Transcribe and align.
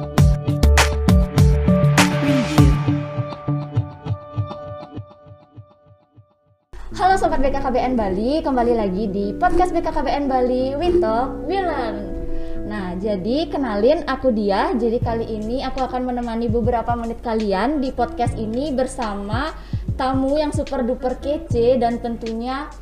Halo 0.00 0.08
Sobat 7.20 7.44
BKKBN 7.44 8.00
Bali, 8.00 8.40
kembali 8.40 8.72
lagi 8.80 9.04
di 9.12 9.36
podcast 9.36 9.76
BKKBN 9.76 10.24
Bali 10.24 10.72
We 10.72 10.88
Learn 11.60 11.96
Nah, 12.64 12.96
jadi 12.96 13.52
kenalin 13.52 14.08
aku 14.08 14.32
dia, 14.32 14.72
jadi 14.72 14.96
kali 15.04 15.28
ini 15.28 15.60
aku 15.68 15.84
akan 15.84 16.08
menemani 16.08 16.48
beberapa 16.48 16.96
menit 16.96 17.20
kalian 17.20 17.84
di 17.84 17.92
podcast 17.92 18.40
ini 18.40 18.72
bersama 18.72 19.52
tamu 20.00 20.40
yang 20.40 20.48
super 20.48 20.80
duper 20.80 21.20
kece 21.20 21.76
dan 21.76 22.00
tentunya 22.00 22.72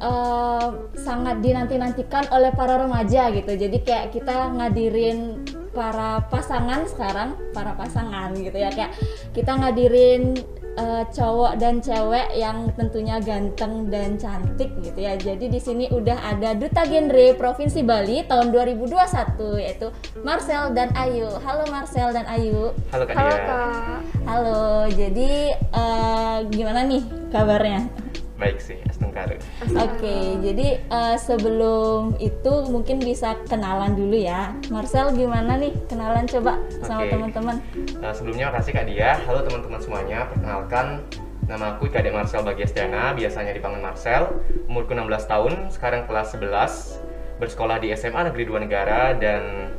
uh, 0.00 0.88
sangat 0.96 1.44
dinanti-nantikan 1.44 2.32
oleh 2.32 2.54
para 2.54 2.80
remaja 2.80 3.30
gitu. 3.34 3.52
Jadi 3.54 3.78
kayak 3.82 4.14
kita 4.14 4.56
ngadirin 4.56 5.42
para 5.72 6.20
pasangan 6.28 6.84
sekarang, 6.84 7.34
para 7.56 7.72
pasangan 7.72 8.36
gitu 8.36 8.54
ya 8.54 8.68
kayak 8.68 8.92
kita 9.32 9.56
ngadirin 9.56 10.36
uh, 10.76 11.04
cowok 11.08 11.56
dan 11.60 11.80
cewek 11.80 12.28
yang 12.36 12.68
tentunya 12.76 13.16
ganteng 13.20 13.88
dan 13.88 14.16
cantik 14.20 14.70
gitu 14.80 15.00
ya. 15.00 15.16
Jadi 15.16 15.48
di 15.48 15.60
sini 15.60 15.88
udah 15.88 16.36
ada 16.36 16.52
duta 16.56 16.84
genre 16.84 17.26
Provinsi 17.36 17.80
Bali 17.84 18.24
tahun 18.28 18.52
2021 18.52 19.64
yaitu 19.64 19.88
Marcel 20.20 20.72
dan 20.76 20.92
Ayu. 20.96 21.28
Halo 21.42 21.64
Marcel 21.72 22.12
dan 22.12 22.28
Ayu. 22.28 22.72
Halo 22.92 23.04
Kak 23.08 23.16
Halo. 23.16 23.36
Kak. 23.36 24.00
Halo. 24.28 24.62
Jadi 24.92 25.56
uh, 25.72 26.44
gimana 26.52 26.84
nih 26.84 27.02
kabarnya? 27.32 28.11
Baik 28.42 28.58
sih, 28.58 28.74
Astengkare. 28.90 29.38
Oke, 29.70 30.42
jadi 30.42 30.82
uh, 30.90 31.14
sebelum 31.14 32.18
itu 32.18 32.52
mungkin 32.66 32.98
bisa 32.98 33.38
kenalan 33.46 33.94
dulu 33.94 34.18
ya. 34.18 34.50
Marcel 34.66 35.14
gimana 35.14 35.54
nih 35.54 35.70
kenalan 35.86 36.26
coba 36.26 36.58
sama 36.82 37.06
Oke. 37.06 37.14
teman-teman? 37.14 37.62
Nah, 38.02 38.10
sebelumnya 38.10 38.50
makasih 38.50 38.74
Kak 38.74 38.90
Dia. 38.90 39.14
Halo 39.30 39.46
teman-teman 39.46 39.78
semuanya. 39.78 40.26
Perkenalkan, 40.26 41.06
nama 41.46 41.78
aku 41.78 41.86
Kadek 41.86 42.10
Marcel 42.10 42.42
Bagiastiana, 42.42 43.14
biasanya 43.14 43.54
dipanggil 43.54 43.78
Marcel. 43.78 44.34
Umurku 44.66 44.90
16 44.90 45.30
tahun, 45.30 45.52
sekarang 45.70 46.10
kelas 46.10 46.34
11. 46.34 46.98
Bersekolah 47.38 47.78
di 47.78 47.94
SMA 47.94 48.26
Negeri 48.26 48.42
2 48.50 48.58
Negara 48.66 49.14
dan 49.14 49.70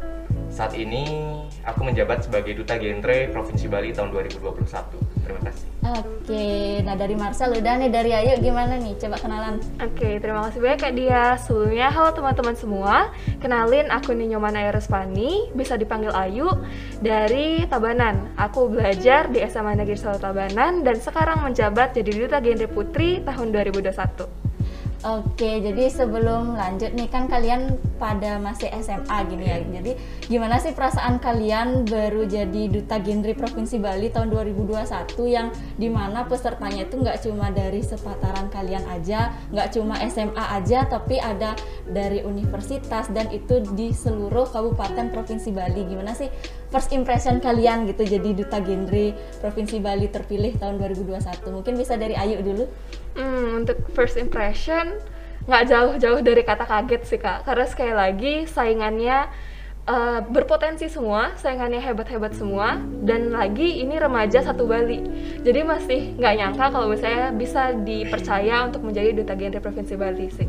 saat 0.47 0.71
ini 0.79 1.03
aku 1.67 1.83
menjabat 1.83 2.31
sebagai 2.31 2.55
Duta 2.55 2.79
Genre 2.79 3.27
Provinsi 3.27 3.67
Bali 3.67 3.91
tahun 3.91 4.07
2021. 4.15 4.63
Terima 5.27 5.43
kasih. 5.51 5.62
Oke, 5.83 6.79
nah 6.87 6.95
dari 6.95 7.11
Marcel 7.11 7.59
udah 7.59 7.75
nih 7.75 7.91
dari 7.91 8.15
Ayu 8.15 8.39
gimana 8.39 8.79
nih? 8.79 8.95
Coba 9.03 9.19
kenalan. 9.19 9.59
Oke, 9.83 10.15
terima 10.23 10.47
kasih 10.47 10.63
banyak 10.63 10.79
Kak 10.79 10.93
Dia. 10.95 11.35
Sebelumnya, 11.35 11.91
halo 11.91 12.15
teman-teman 12.15 12.55
semua. 12.55 13.11
Kenalin, 13.43 13.91
aku 13.91 14.15
Ninyoman 14.15 14.55
Aerospani, 14.55 15.51
bisa 15.51 15.75
dipanggil 15.75 16.15
Ayu, 16.15 16.47
dari 17.03 17.67
Tabanan. 17.67 18.31
Aku 18.39 18.71
belajar 18.71 19.27
di 19.27 19.43
SMA 19.43 19.75
Negeri 19.75 19.99
1 19.99 20.23
Tabanan 20.23 20.87
dan 20.87 21.03
sekarang 21.03 21.43
menjabat 21.43 21.91
jadi 21.91 22.11
Duta 22.15 22.39
Genre 22.39 22.67
Putri 22.71 23.19
tahun 23.19 23.51
2021. 23.51 24.52
Oke, 25.03 25.59
jadi 25.59 25.91
sebelum 25.91 26.55
lanjut 26.55 26.95
nih 26.95 27.11
kan 27.11 27.27
kalian 27.27 27.75
pada 27.99 28.39
masih 28.39 28.71
SMA 28.79 29.17
gini 29.27 29.51
ya. 29.51 29.59
Jadi 29.59 29.99
gimana 30.31 30.63
sih 30.63 30.71
perasaan 30.71 31.19
kalian 31.19 31.83
baru 31.83 32.23
jadi 32.23 32.71
duta 32.71 33.03
genre 33.03 33.35
Provinsi 33.35 33.83
Bali 33.83 34.07
tahun 34.15 34.31
2021 34.31 34.79
yang 35.27 35.51
di 35.75 35.91
mana 35.91 36.23
pesertanya 36.23 36.87
itu 36.87 37.03
nggak 37.03 37.19
cuma 37.19 37.51
dari 37.51 37.83
sepataran 37.83 38.47
kalian 38.47 38.87
aja, 38.87 39.35
nggak 39.51 39.75
cuma 39.75 39.99
SMA 40.07 40.45
aja, 40.55 40.87
tapi 40.87 41.19
ada 41.19 41.51
dari 41.83 42.23
universitas 42.23 43.11
dan 43.11 43.27
itu 43.35 43.59
di 43.75 43.91
seluruh 43.91 44.47
kabupaten 44.55 45.11
Provinsi 45.11 45.51
Bali. 45.51 45.83
Gimana 45.83 46.15
sih 46.15 46.31
first 46.71 46.95
impression 46.95 47.43
kalian 47.43 47.91
gitu 47.91 48.07
jadi 48.07 48.31
duta 48.31 48.63
genre 48.63 49.11
Provinsi 49.43 49.83
Bali 49.83 50.07
terpilih 50.07 50.55
tahun 50.55 50.79
2021? 50.79 51.43
Mungkin 51.51 51.75
bisa 51.75 51.99
dari 51.99 52.15
Ayu 52.15 52.39
dulu. 52.39 52.71
Hmm, 53.13 53.61
untuk 53.61 53.77
first 53.93 54.17
impression 54.17 54.97
nggak 55.43 55.63
jauh-jauh 55.67 56.23
dari 56.23 56.41
kata 56.47 56.63
kaget 56.63 57.03
sih 57.03 57.19
kak, 57.19 57.43
karena 57.43 57.65
sekali 57.67 57.91
lagi 57.91 58.33
saingannya 58.47 59.27
eh, 59.83 60.19
berpotensi 60.23 60.87
semua, 60.87 61.35
saingannya 61.35 61.83
hebat-hebat 61.83 62.31
semua, 62.31 62.79
dan 63.03 63.35
lagi 63.35 63.83
ini 63.83 63.99
remaja 63.99 64.39
satu 64.39 64.63
Bali, 64.63 65.03
jadi 65.43 65.67
masih 65.67 66.15
nggak 66.15 66.33
nyangka 66.39 66.65
kalau 66.71 66.87
misalnya 66.87 67.35
bisa 67.35 67.75
dipercaya 67.75 68.63
untuk 68.63 68.87
menjadi 68.87 69.11
duta 69.11 69.35
genre 69.35 69.59
provinsi 69.59 69.93
Bali 69.99 70.27
sih. 70.31 70.47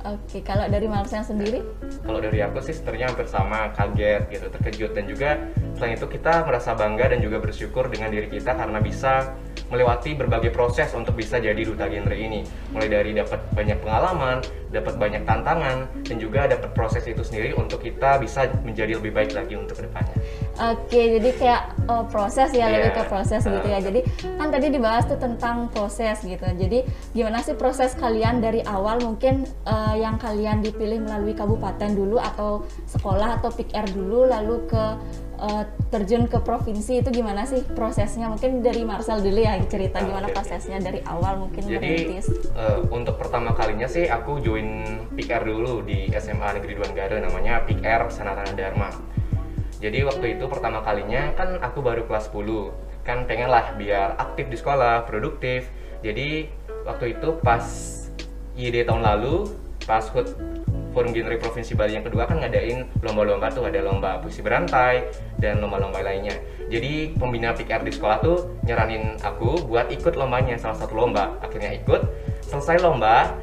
Oke, 0.00 0.40
kalau 0.40 0.64
dari 0.64 0.88
Marcel 0.88 1.20
sendiri? 1.20 1.60
Kalau 2.02 2.24
dari 2.24 2.40
aku 2.40 2.64
sih 2.64 2.72
sebenarnya 2.72 3.12
hampir 3.12 3.28
sama, 3.28 3.68
kaget 3.76 4.32
gitu, 4.32 4.46
terkejut 4.48 4.90
dan 4.96 5.04
juga 5.04 5.30
selain 5.76 5.94
itu 5.94 6.08
kita 6.08 6.48
merasa 6.48 6.72
bangga 6.72 7.12
dan 7.12 7.20
juga 7.20 7.36
bersyukur 7.38 7.86
dengan 7.92 8.08
diri 8.08 8.32
kita 8.32 8.56
karena 8.56 8.80
bisa 8.80 9.36
melewati 9.70 10.18
berbagai 10.18 10.50
proses 10.50 10.90
untuk 10.92 11.14
bisa 11.14 11.38
jadi 11.38 11.58
duta 11.62 11.86
genre 11.86 12.12
ini. 12.14 12.42
Mulai 12.74 12.88
dari 12.90 13.10
dapat 13.14 13.40
banyak 13.54 13.78
pengalaman, 13.80 14.42
dapat 14.74 14.94
banyak 14.98 15.22
tantangan, 15.24 15.86
dan 16.04 16.16
juga 16.18 16.50
dapat 16.50 16.70
proses 16.74 17.06
itu 17.06 17.22
sendiri 17.22 17.54
untuk 17.54 17.82
kita 17.82 18.18
bisa 18.18 18.50
menjadi 18.66 18.98
lebih 18.98 19.14
baik 19.14 19.30
lagi 19.34 19.54
untuk 19.54 19.78
ke 19.78 19.86
depannya. 19.86 20.16
Oke, 20.60 21.02
jadi 21.18 21.30
kayak 21.38 21.62
oh, 21.86 22.04
proses 22.10 22.50
ya, 22.50 22.66
lebih 22.68 22.92
Iya. 22.92 22.98
ke 22.98 23.02
proses 23.06 23.40
gitu 23.46 23.68
ya. 23.70 23.78
Jadi 23.78 24.00
kan 24.36 24.48
tadi 24.50 24.66
dibahas 24.68 25.04
tuh 25.06 25.18
tentang 25.18 25.70
proses 25.70 26.18
gitu. 26.26 26.42
Jadi 26.42 26.84
gimana 27.14 27.40
sih 27.40 27.54
proses 27.54 27.94
kalian 27.94 28.42
dari 28.42 28.60
awal 28.66 28.98
mungkin 29.00 29.46
eh, 29.46 29.94
yang 30.02 30.18
kalian 30.18 30.60
dipilih 30.60 31.00
melalui 31.06 31.32
kabupaten 31.32 31.94
dulu 31.94 32.18
atau 32.18 32.66
sekolah 32.90 33.40
atau 33.40 33.50
pick 33.54 33.70
R 33.72 33.86
dulu 33.94 34.26
lalu 34.26 34.66
ke 34.66 34.84
eh, 35.40 35.64
terjun 35.88 36.24
ke 36.24 36.38
provinsi 36.38 37.00
itu 37.00 37.10
gimana 37.10 37.42
sih 37.42 37.64
prosesnya? 37.66 38.28
Mungkin 38.28 38.60
dari 38.60 38.84
Marcel 38.84 39.18
dulu 39.18 39.36
ya 39.36 39.56
cerita 39.64 39.98
Ah, 39.98 40.04
gimana 40.04 40.26
oke. 40.26 40.34
prosesnya 40.34 40.78
dari 40.78 41.00
awal 41.02 41.40
mungkin 41.40 41.64
Jadi 41.64 41.80
merintis. 41.80 42.26
eh, 42.52 42.78
untuk 42.88 43.16
pertama 43.16 43.52
kalinya 43.52 43.86
sih 43.86 44.04
aku 44.04 44.38
join 44.38 44.84
PIKR 45.10 45.42
dulu 45.42 45.80
di 45.80 46.12
SMA 46.12 46.54
Negeri 46.54 46.76
2 46.76 46.90
Negara 46.90 47.16
namanya 47.18 47.64
PIKR 47.64 48.06
Sanatana 48.08 48.52
Dharma. 48.52 48.92
Jadi 49.76 50.04
waktu 50.04 50.36
itu 50.36 50.44
pertama 50.44 50.80
kalinya 50.80 51.32
kan 51.32 51.56
aku 51.58 51.80
baru 51.80 52.04
kelas 52.04 52.28
10 52.28 52.68
kan 53.00 53.24
pengen 53.24 53.48
lah 53.48 53.72
biar 53.74 54.12
aktif 54.14 54.46
di 54.46 54.54
sekolah, 54.54 55.08
produktif. 55.08 55.72
Jadi 56.00 56.52
waktu 56.84 57.16
itu 57.16 57.32
pas 57.40 57.64
ID 58.52 58.84
tahun 58.84 59.00
lalu 59.00 59.48
pas 59.82 60.04
HUT 60.06 60.36
Forum 60.90 61.14
Genre 61.14 61.36
Provinsi 61.38 61.72
Bali 61.78 61.94
yang 61.94 62.04
kedua 62.06 62.26
kan 62.26 62.42
ngadain 62.42 62.86
lomba-lomba 63.02 63.50
tuh 63.50 63.66
ada 63.66 63.78
lomba 63.82 64.18
puisi 64.18 64.42
berantai 64.42 65.06
dan 65.38 65.62
lomba-lomba 65.62 66.02
lainnya. 66.02 66.34
Jadi 66.70 67.14
pembina 67.18 67.54
PIKR 67.54 67.82
di 67.82 67.92
sekolah 67.94 68.18
tuh 68.22 68.62
nyaranin 68.66 69.18
aku 69.22 69.66
buat 69.66 69.90
ikut 69.90 70.14
lombanya 70.14 70.58
salah 70.58 70.78
satu 70.78 70.94
lomba. 70.94 71.38
Akhirnya 71.42 71.74
ikut. 71.74 72.02
Selesai 72.46 72.82
lomba, 72.82 73.34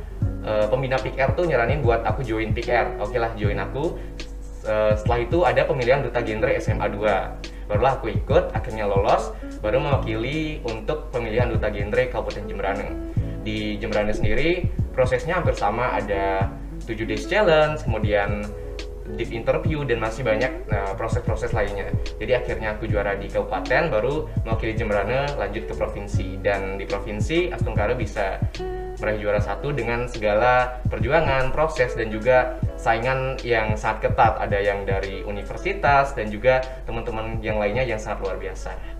eh, 0.44 0.68
pembina 0.68 1.00
PIKR 1.00 1.36
tuh 1.36 1.48
nyaranin 1.48 1.84
buat 1.84 2.04
aku 2.08 2.24
join 2.24 2.52
PIKR. 2.56 3.00
Oke 3.04 3.20
lah 3.20 3.32
join 3.36 3.60
aku. 3.60 4.00
Eh, 4.68 4.94
setelah 5.00 5.20
itu 5.24 5.38
ada 5.48 5.64
pemilihan 5.64 6.04
duta 6.04 6.20
genre 6.20 6.52
SMA 6.60 6.88
2. 6.92 7.40
Barulah 7.68 8.00
aku 8.00 8.08
ikut, 8.08 8.56
akhirnya 8.56 8.88
lolos, 8.88 9.36
baru 9.60 9.84
mewakili 9.84 10.64
untuk 10.64 11.12
pemilihan 11.12 11.52
duta 11.52 11.68
genre 11.68 12.04
Kabupaten 12.08 12.48
Jemberane. 12.48 12.88
Di 13.44 13.76
Jemberane 13.76 14.16
sendiri 14.16 14.72
prosesnya 14.96 15.40
hampir 15.40 15.52
sama, 15.56 16.00
ada 16.00 16.48
7 16.88 17.04
days 17.04 17.28
challenge, 17.28 17.84
kemudian 17.84 18.48
deep 19.16 19.32
interview 19.32 19.88
dan 19.88 20.04
masih 20.04 20.24
banyak 20.28 20.52
nah, 20.68 20.92
proses-proses 20.96 21.56
lainnya. 21.56 21.88
Jadi 22.20 22.32
akhirnya 22.36 22.76
aku 22.76 22.92
juara 22.92 23.16
di 23.16 23.32
kabupaten, 23.32 23.88
baru 23.88 24.28
mewakili 24.44 24.76
Jemberane 24.76 25.32
lanjut 25.40 25.64
ke 25.68 25.74
provinsi 25.76 26.40
dan 26.44 26.76
di 26.76 26.84
provinsi 26.84 27.52
Astungkara 27.56 27.96
bisa 27.96 28.40
meraih 28.98 29.22
juara 29.22 29.38
satu 29.40 29.72
dengan 29.72 30.10
segala 30.10 30.82
perjuangan, 30.90 31.54
proses 31.54 31.94
dan 31.94 32.10
juga 32.10 32.58
saingan 32.76 33.38
yang 33.46 33.78
sangat 33.78 34.10
ketat. 34.10 34.42
Ada 34.42 34.58
yang 34.60 34.84
dari 34.84 35.22
universitas 35.24 36.18
dan 36.18 36.28
juga 36.34 36.66
teman-teman 36.90 37.38
yang 37.46 37.62
lainnya 37.62 37.86
yang 37.86 38.02
sangat 38.02 38.26
luar 38.26 38.38
biasa. 38.42 38.97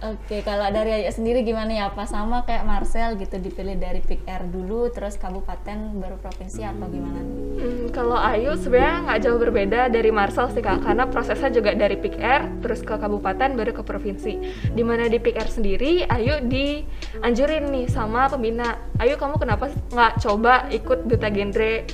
Oke, 0.00 0.40
kalau 0.40 0.64
dari 0.72 1.04
Ayu 1.04 1.12
sendiri 1.12 1.44
gimana 1.44 1.76
ya? 1.76 1.92
Apa 1.92 2.08
sama 2.08 2.40
kayak 2.48 2.64
Marcel 2.64 3.20
gitu 3.20 3.36
dipilih 3.36 3.76
dari 3.76 4.00
pick 4.00 4.24
R 4.24 4.48
dulu, 4.48 4.88
terus 4.88 5.20
kabupaten 5.20 6.00
baru 6.00 6.16
provinsi 6.16 6.64
atau 6.64 6.88
gimana? 6.88 7.20
Hmm, 7.60 7.92
kalau 7.92 8.16
Ayu 8.16 8.56
sebenarnya 8.56 9.04
nggak 9.04 9.20
jauh 9.28 9.36
berbeda 9.36 9.92
dari 9.92 10.08
Marcel 10.08 10.48
sih 10.56 10.64
kak, 10.64 10.88
karena 10.88 11.04
prosesnya 11.04 11.52
juga 11.52 11.76
dari 11.76 12.00
Pick 12.00 12.16
R 12.16 12.64
terus 12.64 12.80
ke 12.80 12.96
kabupaten 12.96 13.52
baru 13.52 13.76
ke 13.76 13.84
provinsi. 13.84 14.40
Di 14.72 14.80
mana 14.80 15.04
di 15.04 15.20
Pick 15.20 15.36
R 15.36 15.52
sendiri, 15.52 16.08
Ayu 16.08 16.48
dianjurin 16.48 17.68
nih 17.68 17.92
sama 17.92 18.32
pembina, 18.32 18.80
Ayu 18.96 19.20
kamu 19.20 19.36
kenapa 19.36 19.68
nggak 19.92 20.12
coba 20.24 20.64
ikut 20.72 21.12
duta 21.12 21.28
genre 21.28 21.84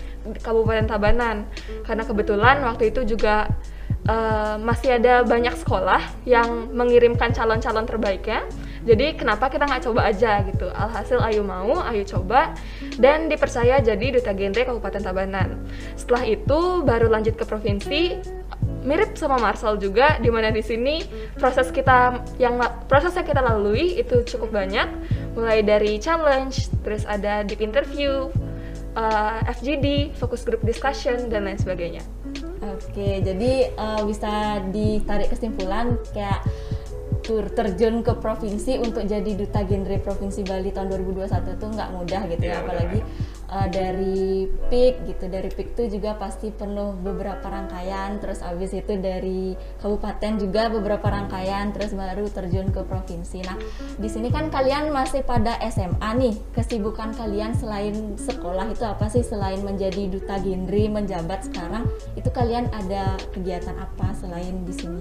Kabupaten 0.46 0.86
Tabanan? 0.86 1.50
Karena 1.82 2.06
kebetulan 2.06 2.62
waktu 2.62 2.94
itu 2.94 3.02
juga 3.18 3.50
eh, 4.06 4.56
masih 4.62 4.96
ada 4.96 5.26
banyak 5.26 5.54
sekolah 5.58 6.02
yang 6.24 6.70
mengirimkan 6.72 7.34
calon-calon 7.34 7.84
terbaiknya. 7.84 8.46
Jadi 8.86 9.18
kenapa 9.18 9.50
kita 9.50 9.66
nggak 9.66 9.82
coba 9.82 10.06
aja 10.06 10.46
gitu? 10.46 10.70
Alhasil 10.70 11.18
Ayu 11.18 11.42
mau, 11.42 11.82
Ayu 11.82 12.06
coba 12.06 12.54
dan 13.02 13.26
dipercaya 13.26 13.82
jadi 13.82 14.14
duta 14.14 14.30
genre 14.30 14.62
Kabupaten 14.62 15.02
Tabanan. 15.02 15.48
Setelah 15.98 16.22
itu 16.22 16.86
baru 16.86 17.10
lanjut 17.10 17.34
ke 17.34 17.42
provinsi 17.42 18.02
mirip 18.86 19.18
sama 19.18 19.42
Marcel 19.42 19.74
juga 19.82 20.22
di 20.22 20.30
mana 20.30 20.54
di 20.54 20.62
sini 20.62 21.02
proses 21.34 21.74
kita 21.74 22.22
yang 22.38 22.62
proses 22.86 23.18
yang 23.18 23.26
kita 23.26 23.42
lalui 23.42 23.98
itu 23.98 24.22
cukup 24.22 24.54
banyak 24.54 24.86
mulai 25.34 25.66
dari 25.66 25.98
challenge 25.98 26.70
terus 26.86 27.02
ada 27.02 27.42
deep 27.42 27.58
interview 27.58 28.30
uh, 28.94 29.42
FGD 29.50 30.14
focus 30.14 30.46
group 30.46 30.62
discussion 30.62 31.26
dan 31.26 31.50
lain 31.50 31.58
sebagainya 31.58 32.06
Oke, 32.56 33.20
jadi 33.20 33.52
uh, 33.76 34.02
bisa 34.08 34.64
ditarik 34.72 35.28
kesimpulan 35.28 36.00
kayak 36.16 36.40
tur 37.26 37.50
terjun 37.50 38.06
ke 38.06 38.14
provinsi 38.16 38.78
untuk 38.78 39.02
jadi 39.02 39.26
duta 39.34 39.66
genre 39.66 39.96
provinsi 39.98 40.46
Bali 40.46 40.70
tahun 40.70 40.94
2021 40.94 41.58
itu 41.58 41.66
nggak 41.74 41.90
mudah 41.90 42.22
gitu 42.30 42.44
ya, 42.46 42.54
Iya, 42.54 42.62
apalagi 42.62 43.00
uh, 43.50 43.68
dari 43.70 44.46
PIK 44.70 44.94
gitu, 45.06 45.24
dari 45.30 45.50
PIK 45.50 45.68
itu 45.76 45.98
juga 45.98 46.18
pasti 46.18 46.50
penuh 46.50 46.96
beberapa 46.98 47.44
rangkaian, 47.46 48.18
terus 48.18 48.42
abis 48.42 48.74
itu 48.74 48.98
dari 48.98 49.54
kabupaten 49.82 50.40
juga 50.40 50.68
beberapa 50.72 51.06
rangkaian, 51.06 51.70
terus 51.70 51.94
baru 51.94 52.26
terjun 52.30 52.70
ke 52.74 52.82
provinsi. 52.86 53.44
Nah, 53.46 53.58
di 53.98 54.08
sini 54.10 54.32
kan 54.32 54.50
kalian 54.50 54.90
masih 54.90 55.22
pada 55.22 55.58
SMA 55.70 56.10
nih, 56.18 56.34
kesibukan 56.54 57.14
kalian 57.14 57.54
selain 57.54 58.18
sekolah 58.18 58.70
itu 58.70 58.84
apa 58.86 59.06
sih 59.10 59.22
selain 59.22 59.62
menjadi 59.62 60.10
duta 60.10 60.38
genre 60.42 60.84
menjabat 60.90 61.46
sekarang 61.46 61.84
itu 62.18 62.28
kalian 62.30 62.66
ada 62.74 63.14
kegiatan 63.30 63.74
apa 63.78 64.12
selain 64.16 64.64
di 64.64 64.74
sini? 64.74 65.00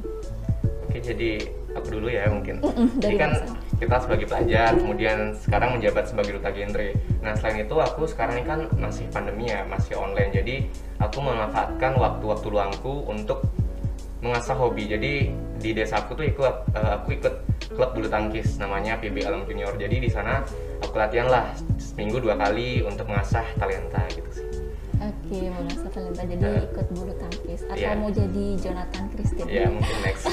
Oke, 0.86 1.02
jadi 1.02 1.65
aku 1.76 1.88
dulu 2.00 2.08
ya 2.08 2.26
mungkin. 2.32 2.64
Mm-mm, 2.64 2.88
dari 2.98 3.04
Jadi 3.04 3.16
kan 3.20 3.32
Marcel. 3.36 3.56
kita 3.76 3.96
sebagai 4.02 4.26
pelajar, 4.32 4.72
kemudian 4.80 5.18
sekarang 5.36 5.70
menjabat 5.76 6.04
sebagai 6.08 6.32
duta 6.40 6.50
genre. 6.56 6.90
Nah 7.22 7.34
selain 7.36 7.58
itu 7.68 7.76
aku 7.76 8.02
sekarang 8.08 8.36
ini 8.42 8.46
kan 8.48 8.60
masih 8.80 9.06
pandemi 9.12 9.52
ya, 9.52 9.68
masih 9.68 9.94
online. 10.00 10.32
Jadi 10.32 10.56
aku 10.98 11.18
memanfaatkan 11.20 11.92
waktu-waktu 12.00 12.48
luangku 12.48 13.04
untuk 13.06 13.44
mengasah 14.24 14.58
hobi. 14.58 14.90
Jadi 14.90 15.14
di 15.62 15.70
desa 15.76 16.02
aku 16.02 16.18
tuh 16.18 16.26
ikut 16.26 16.56
eh, 16.74 16.92
aku 16.98 17.10
ikut 17.20 17.34
klub 17.76 17.92
bulu 17.94 18.08
tangkis 18.08 18.58
namanya 18.58 18.98
PB 18.98 19.28
Alam 19.28 19.44
Junior. 19.46 19.76
Jadi 19.76 20.02
di 20.02 20.10
sana 20.10 20.42
aku 20.82 20.96
latihan 20.96 21.28
lah 21.28 21.46
seminggu 21.78 22.24
dua 22.24 22.40
kali 22.40 22.82
untuk 22.82 23.06
mengasah 23.12 23.46
talenta 23.60 24.02
gitu 24.12 24.35
Oke, 25.02 25.52
mengasah 25.52 25.90
talenta 25.92 26.24
jadi 26.24 26.44
Eh, 26.46 26.64
ikut 26.72 26.88
bulu 26.96 27.14
tangkis 27.20 27.62
atau 27.68 27.76
iya. 27.76 28.00
mau 28.00 28.10
jadi 28.14 28.46
Jonathan 28.56 29.04
Christine? 29.12 29.50
Ya 29.52 29.68
mungkin 29.68 29.98
next. 30.06 30.24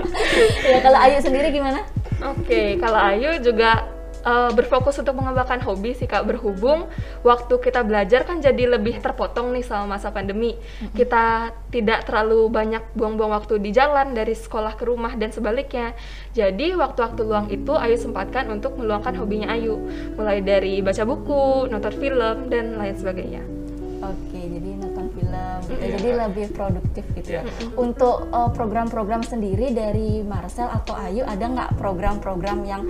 ya 0.72 0.78
kalau 0.82 0.98
Ayu 0.98 1.18
sendiri 1.22 1.48
gimana? 1.54 1.86
Oke, 2.22 2.82
kalau 2.82 2.98
Ayu 2.98 3.38
juga 3.38 3.86
eh, 4.26 4.50
berfokus 4.58 4.98
untuk 4.98 5.14
mengembangkan 5.14 5.62
hobi 5.62 5.94
sih 5.94 6.10
kak. 6.10 6.26
Berhubung 6.26 6.90
waktu 7.22 7.54
kita 7.62 7.86
belajar 7.86 8.26
kan 8.26 8.42
jadi 8.42 8.74
lebih 8.74 8.98
terpotong 8.98 9.54
nih 9.54 9.62
sama 9.62 9.94
masa 9.94 10.10
pandemi. 10.10 10.58
Kita 10.98 11.54
tidak 11.70 12.10
terlalu 12.10 12.50
banyak 12.50 12.82
buang-buang 12.98 13.38
waktu 13.38 13.62
di 13.62 13.70
jalan 13.70 14.18
dari 14.18 14.34
sekolah 14.34 14.74
ke 14.74 14.82
rumah 14.82 15.14
dan 15.14 15.30
sebaliknya. 15.30 15.94
Jadi 16.34 16.74
waktu-waktu 16.74 17.22
luang 17.22 17.46
itu 17.54 17.78
Ayu 17.78 17.94
sempatkan 17.94 18.50
untuk 18.50 18.74
meluangkan 18.74 19.14
hobinya 19.14 19.54
Ayu, 19.54 19.78
mulai 20.18 20.42
dari 20.42 20.82
baca 20.82 21.06
buku, 21.06 21.70
nonton 21.70 21.94
film 21.94 22.50
dan 22.50 22.74
lain 22.74 22.98
sebagainya. 22.98 23.61
Oke, 24.02 24.40
jadi 24.50 24.70
nonton 24.82 25.06
film, 25.14 25.58
gitu. 25.70 25.78
Iya. 25.78 25.94
jadi 25.94 26.08
lebih 26.26 26.46
produktif 26.50 27.04
gitu 27.14 27.38
ya. 27.38 27.42
Iya. 27.46 27.70
Untuk 27.78 28.26
uh, 28.34 28.50
program-program 28.50 29.22
sendiri 29.22 29.70
dari 29.70 30.26
Marcel 30.26 30.66
atau 30.66 30.98
Ayu 30.98 31.22
ada 31.22 31.46
nggak 31.46 31.78
program-program 31.78 32.66
yang 32.66 32.82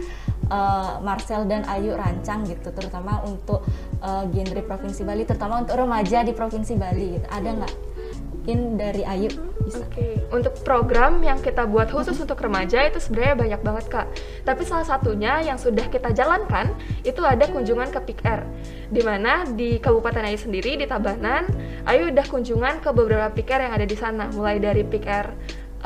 uh, 0.48 1.04
Marcel 1.04 1.44
dan 1.44 1.68
Ayu 1.68 1.92
rancang 1.92 2.48
gitu, 2.48 2.72
terutama 2.72 3.20
untuk 3.28 3.60
uh, 4.00 4.24
genre 4.32 4.62
provinsi 4.64 5.04
Bali, 5.04 5.28
terutama 5.28 5.60
untuk 5.60 5.76
remaja 5.76 6.24
di 6.24 6.32
provinsi 6.32 6.80
Bali 6.80 7.20
gitu. 7.20 7.26
Ada 7.28 7.48
nggak? 7.60 7.74
Mungkin 8.42 8.74
dari 8.74 9.06
Ayu 9.06 9.30
bisa. 9.62 9.86
Oke, 9.86 10.18
untuk 10.34 10.66
program 10.66 11.22
yang 11.22 11.38
kita 11.38 11.62
buat 11.62 11.86
khusus 11.94 12.18
untuk 12.18 12.42
remaja 12.42 12.82
itu 12.90 12.98
sebenarnya 12.98 13.38
banyak 13.38 13.60
banget 13.62 13.84
kak. 13.86 14.06
Tapi 14.42 14.66
salah 14.66 14.82
satunya 14.82 15.38
yang 15.46 15.62
sudah 15.62 15.86
kita 15.86 16.10
jalankan 16.10 16.74
itu 17.06 17.22
ada 17.22 17.46
kunjungan 17.46 17.94
ke 17.94 18.02
PIKR. 18.02 18.42
Di 18.90 18.98
mana 19.06 19.46
di 19.46 19.78
Kabupaten 19.78 20.26
Ayu 20.26 20.42
sendiri 20.42 20.74
di 20.74 20.90
Tabanan, 20.90 21.46
Ayu 21.86 22.10
udah 22.10 22.26
kunjungan 22.26 22.82
ke 22.82 22.90
beberapa 22.90 23.30
PIKR 23.30 23.70
yang 23.70 23.74
ada 23.78 23.86
di 23.86 23.94
sana, 23.94 24.26
mulai 24.34 24.58
dari 24.58 24.82
PIKR 24.82 25.26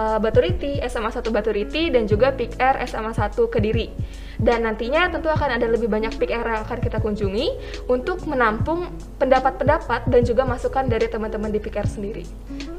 eh, 0.00 0.18
Baturiti, 0.24 0.80
SMA 0.88 1.12
1 1.12 1.28
Baturiti, 1.28 1.92
dan 1.92 2.08
juga 2.08 2.32
PIKR 2.32 2.80
SMA 2.88 3.12
1 3.12 3.36
Kediri. 3.52 3.92
Dan 4.36 4.68
nantinya 4.68 5.08
tentu 5.08 5.32
akan 5.32 5.56
ada 5.56 5.66
lebih 5.68 5.88
banyak 5.88 6.16
PIKR 6.20 6.46
yang 6.46 6.62
akan 6.64 6.78
kita 6.80 6.98
kunjungi 7.00 7.46
untuk 7.88 8.24
menampung 8.28 8.92
pendapat-pendapat 9.16 10.08
dan 10.08 10.22
juga 10.24 10.44
masukan 10.44 10.84
dari 10.88 11.08
teman-teman 11.08 11.48
di 11.48 11.60
PIKR 11.60 11.88
sendiri. 11.88 12.24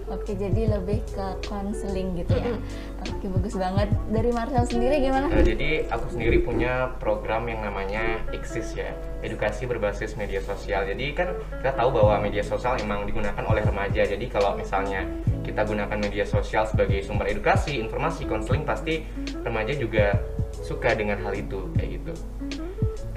Oke, 0.07 0.39
jadi 0.39 0.71
lebih 0.71 1.03
ke 1.11 1.27
konseling 1.51 2.15
gitu 2.15 2.31
ya. 2.39 2.55
Oke, 3.03 3.27
bagus 3.27 3.59
banget. 3.59 3.91
Dari 4.07 4.31
Marcel 4.31 4.63
sendiri 4.63 5.03
gimana? 5.03 5.27
Nah, 5.27 5.43
jadi 5.43 5.83
aku 5.91 6.15
sendiri 6.15 6.39
punya 6.47 6.95
program 6.95 7.43
yang 7.51 7.59
namanya 7.59 8.23
Exis 8.31 8.71
ya, 8.71 8.95
edukasi 9.19 9.67
berbasis 9.67 10.15
media 10.15 10.39
sosial. 10.39 10.87
Jadi 10.87 11.11
kan 11.11 11.35
kita 11.59 11.75
tahu 11.75 11.91
bahwa 11.91 12.23
media 12.23 12.39
sosial 12.39 12.79
emang 12.79 13.03
digunakan 13.03 13.43
oleh 13.43 13.67
remaja. 13.67 14.07
Jadi 14.07 14.31
kalau 14.31 14.55
misalnya 14.55 15.03
kita 15.43 15.67
gunakan 15.67 15.99
media 15.99 16.23
sosial 16.23 16.63
sebagai 16.63 17.03
sumber 17.03 17.27
edukasi, 17.27 17.75
informasi, 17.75 18.23
konseling, 18.31 18.63
pasti 18.63 19.03
remaja 19.43 19.75
juga 19.75 20.15
suka 20.67 20.91
dengan 20.91 21.23
hal 21.23 21.31
itu 21.31 21.71
kayak 21.79 21.89
gitu. 22.03 22.13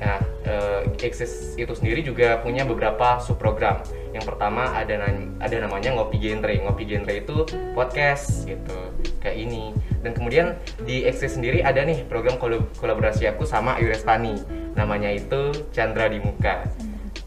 Nah, 0.00 0.16
eh, 0.48 0.80
Exis 1.04 1.58
itu 1.58 1.72
sendiri 1.76 2.00
juga 2.00 2.38
punya 2.40 2.62
beberapa 2.64 3.18
subprogram. 3.20 3.82
Yang 4.14 4.32
pertama 4.32 4.72
ada 4.72 4.96
na- 4.96 5.28
ada 5.42 5.56
namanya 5.60 5.92
ngopi 5.92 6.16
genre. 6.16 6.54
Ngopi 6.54 6.84
genre 6.88 7.12
itu 7.12 7.36
podcast 7.76 8.46
gitu, 8.48 8.78
kayak 9.20 9.36
ini. 9.36 9.76
Dan 10.00 10.16
kemudian 10.16 10.56
di 10.88 11.04
Exis 11.04 11.36
sendiri 11.36 11.60
ada 11.60 11.84
nih 11.84 12.08
program 12.08 12.40
kol- 12.40 12.64
kolaborasi 12.80 13.28
aku 13.28 13.44
sama 13.44 13.76
Ayu 13.76 13.92
Restani. 13.92 14.40
Namanya 14.72 15.12
itu 15.12 15.52
Chandra 15.74 16.08
di 16.08 16.22
Muka. 16.22 16.64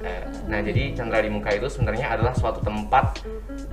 Eh, 0.04 0.24
Nah, 0.52 0.60
jadi 0.60 0.92
Chandra 0.94 1.24
di 1.24 1.32
Muka 1.32 1.56
itu 1.56 1.66
sebenarnya 1.72 2.14
adalah 2.14 2.36
suatu 2.36 2.60
tempat 2.60 3.24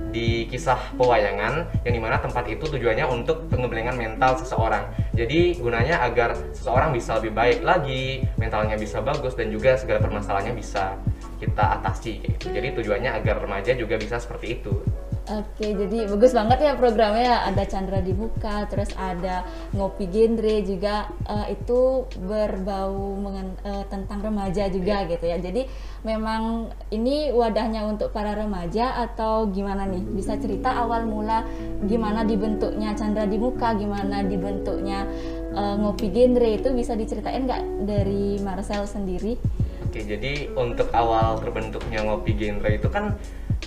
di 0.09 0.47
kisah 0.47 0.95
pewayangan 0.95 1.67
yang 1.83 1.93
di 1.93 2.01
mana 2.01 2.17
tempat 2.17 2.47
itu 2.47 2.63
tujuannya 2.63 3.03
untuk 3.05 3.51
pengembangan 3.51 3.95
mental 3.99 4.39
seseorang. 4.39 4.87
Jadi 5.11 5.59
gunanya 5.59 5.99
agar 6.01 6.33
seseorang 6.55 6.95
bisa 6.95 7.19
lebih 7.19 7.35
baik 7.35 7.59
lagi, 7.61 8.23
mentalnya 8.39 8.79
bisa 8.79 9.03
bagus 9.03 9.35
dan 9.35 9.51
juga 9.51 9.75
segala 9.75 9.99
permasalahannya 9.99 10.55
bisa 10.55 10.95
kita 11.37 11.83
atasi. 11.83 12.23
gitu. 12.23 12.49
Jadi 12.49 12.67
tujuannya 12.79 13.11
agar 13.19 13.43
remaja 13.43 13.75
juga 13.75 13.99
bisa 13.99 14.15
seperti 14.17 14.63
itu. 14.63 14.73
Oke, 15.29 15.77
jadi 15.77 16.09
bagus 16.09 16.33
banget 16.33 16.65
ya 16.65 16.73
programnya. 16.73 17.45
Ada 17.45 17.69
Chandra 17.69 18.01
dibuka, 18.01 18.65
terus 18.65 18.89
ada 18.97 19.45
ngopi 19.69 20.09
genre 20.09 20.65
juga 20.65 21.13
eh, 21.29 21.53
itu 21.53 22.09
berbau 22.25 23.21
mengen- 23.21 23.61
eh, 23.61 23.85
tentang 23.85 24.25
remaja 24.25 24.65
juga 24.73 25.05
gitu 25.05 25.21
ya. 25.21 25.37
Jadi 25.37 25.69
memang 26.01 26.73
ini 26.89 27.29
wadahnya 27.29 27.85
untuk 27.85 28.09
para 28.09 28.33
remaja 28.33 28.97
atau 28.97 29.45
gimana 29.53 29.85
nih? 29.85 30.01
Bisa 30.09 30.41
cerita 30.41 30.73
awal 30.73 31.05
mula 31.05 31.45
gimana 31.85 32.25
dibentuknya 32.25 32.97
Chandra 32.97 33.29
di 33.29 33.37
muka, 33.37 33.77
gimana 33.77 34.25
dibentuknya 34.25 35.05
eh, 35.53 35.75
ngopi 35.77 36.09
genre 36.09 36.49
itu 36.49 36.73
bisa 36.73 36.97
diceritain 36.97 37.45
nggak 37.45 37.85
dari 37.85 38.41
Marcel 38.41 38.89
sendiri? 38.89 39.37
Oke, 39.85 40.01
jadi 40.01 40.49
untuk 40.57 40.89
awal 40.97 41.37
terbentuknya 41.43 42.01
ngopi 42.09 42.33
genre 42.33 42.71
itu 42.73 42.89
kan 42.89 43.19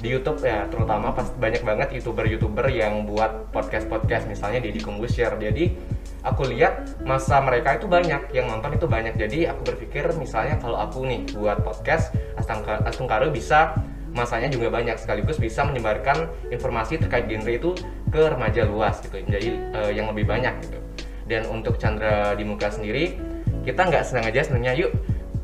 di 0.05 0.13
YouTube 0.13 0.45
ya, 0.45 0.69
terutama 0.69 1.17
pas 1.17 1.33
banyak 1.33 1.65
banget 1.65 1.89
youtuber-youtuber 1.97 2.69
yang 2.69 3.09
buat 3.09 3.49
podcast-podcast, 3.57 4.29
misalnya 4.29 4.61
Deddy 4.61 4.85
Kombusher. 4.85 5.33
Jadi 5.41 5.73
aku 6.21 6.45
lihat 6.53 7.01
masa 7.09 7.41
mereka 7.41 7.81
itu 7.81 7.89
banyak, 7.89 8.29
yang 8.37 8.53
nonton 8.53 8.77
itu 8.77 8.85
banyak. 8.85 9.17
Jadi 9.17 9.49
aku 9.49 9.65
berpikir 9.73 10.05
misalnya 10.21 10.61
kalau 10.61 10.77
aku 10.77 11.09
nih 11.09 11.25
buat 11.33 11.65
podcast, 11.65 12.13
Astangka- 12.37 12.85
Astungkaro 12.85 13.33
bisa 13.33 13.81
masanya 14.13 14.47
juga 14.53 14.71
banyak 14.71 14.95
sekaligus 14.95 15.43
bisa 15.43 15.67
menyebarkan 15.67 16.31
informasi 16.53 17.03
terkait 17.03 17.27
genre 17.27 17.51
itu 17.51 17.75
ke 18.15 18.31
remaja 18.31 18.63
luas 18.63 19.03
gitu, 19.03 19.19
jadi 19.27 19.51
eh, 19.75 19.91
yang 19.97 20.07
lebih 20.13 20.29
banyak 20.29 20.55
gitu. 20.69 20.79
Dan 21.27 21.49
untuk 21.51 21.81
Chandra 21.83 22.37
di 22.39 22.47
muka 22.47 22.71
sendiri, 22.71 23.19
kita 23.65 23.89
nggak 23.89 24.05
senang 24.07 24.29
aja 24.29 24.45
sebenarnya 24.45 24.87
yuk 24.87 24.93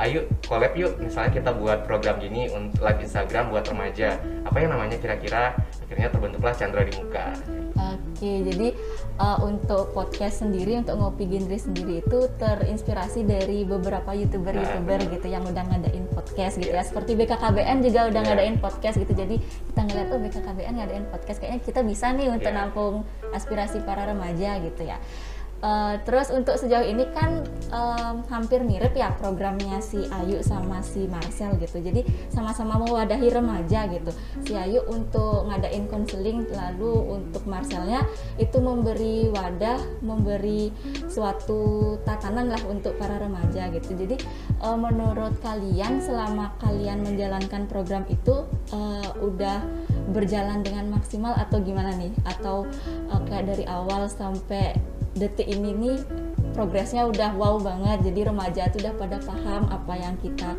ayo 0.00 0.24
collab 0.48 0.72
yuk 0.74 0.96
misalnya 0.96 1.30
kita 1.30 1.50
buat 1.52 1.84
program 1.84 2.16
gini 2.18 2.48
untuk 2.48 2.80
live 2.80 3.04
Instagram 3.04 3.52
buat 3.52 3.68
remaja 3.68 4.16
apa 4.48 4.56
yang 4.56 4.72
namanya 4.72 4.96
kira-kira 4.96 5.52
akhirnya 5.84 6.08
terbentuklah 6.08 6.56
Chandra 6.56 6.82
di 6.82 6.92
muka 6.96 7.36
Oke, 7.80 8.44
jadi 8.44 8.76
uh, 9.16 9.40
untuk 9.40 9.96
podcast 9.96 10.44
sendiri, 10.44 10.76
untuk 10.76 11.00
ngopi 11.00 11.24
genre 11.24 11.56
sendiri 11.56 12.04
itu 12.04 12.18
terinspirasi 12.36 13.24
dari 13.24 13.64
beberapa 13.64 14.12
youtuber-youtuber 14.12 15.00
Nah, 15.00 15.08
gitu 15.16 15.26
yang 15.32 15.40
udah 15.48 15.64
ngadain 15.64 16.04
podcast 16.12 16.60
gitu 16.60 16.68
ya. 16.68 16.84
Iya. 16.84 16.84
Seperti 16.84 17.16
BKKBN 17.16 17.80
juga 17.80 18.12
udah 18.12 18.20
Iya. 18.20 18.28
ngadain 18.28 18.56
podcast 18.60 19.00
gitu. 19.00 19.16
Jadi 19.16 19.40
kita 19.40 19.80
ngeliat 19.88 20.08
oh 20.12 20.20
BKKBN 20.20 20.74
ngadain 20.76 21.06
podcast, 21.08 21.40
kayaknya 21.40 21.60
kita 21.64 21.80
bisa 21.80 22.12
nih 22.12 22.28
untuk 22.28 22.52
Iya. 22.52 22.58
nampung 22.60 22.94
aspirasi 23.32 23.80
para 23.88 24.04
remaja 24.04 24.60
gitu 24.60 24.82
ya. 24.84 25.00
Uh, 25.60 26.00
terus 26.08 26.32
untuk 26.32 26.56
sejauh 26.56 26.88
ini 26.88 27.04
kan 27.12 27.44
um, 27.68 28.24
hampir 28.32 28.64
mirip 28.64 28.96
ya 28.96 29.12
programnya 29.20 29.76
si 29.84 30.08
Ayu 30.08 30.40
sama 30.40 30.80
si 30.80 31.04
Marcel 31.04 31.52
gitu. 31.60 31.84
Jadi 31.84 32.00
sama-sama 32.32 32.80
mewadahi 32.80 33.28
remaja 33.28 33.84
gitu. 33.92 34.08
Si 34.40 34.56
Ayu 34.56 34.80
untuk 34.88 35.52
ngadain 35.52 35.84
konseling, 35.92 36.48
lalu 36.48 37.20
untuk 37.20 37.44
Marcelnya 37.44 38.08
itu 38.40 38.56
memberi 38.56 39.28
wadah, 39.28 39.76
memberi 40.00 40.72
suatu 41.12 42.00
tatanan 42.08 42.48
lah 42.48 42.62
untuk 42.64 42.96
para 42.96 43.20
remaja 43.20 43.68
gitu. 43.68 43.92
Jadi 43.92 44.16
uh, 44.64 44.80
menurut 44.80 45.36
kalian 45.44 46.00
selama 46.00 46.56
kalian 46.64 47.04
menjalankan 47.04 47.68
program 47.68 48.08
itu 48.08 48.48
uh, 48.72 49.12
udah 49.20 49.60
berjalan 50.16 50.64
dengan 50.64 50.88
maksimal 50.88 51.36
atau 51.36 51.60
gimana 51.60 51.92
nih? 52.00 52.16
Atau 52.24 52.64
uh, 53.12 53.20
kayak 53.28 53.44
dari 53.52 53.68
awal 53.68 54.08
sampai 54.08 54.80
detik 55.16 55.50
ini 55.50 55.74
nih 55.74 55.98
progresnya 56.54 57.06
udah 57.06 57.34
wow 57.34 57.58
banget. 57.58 58.10
Jadi 58.10 58.20
remaja 58.26 58.62
tuh 58.70 58.82
udah 58.84 58.94
pada 58.98 59.18
paham 59.22 59.62
apa 59.70 59.94
yang 59.96 60.14
kita 60.20 60.54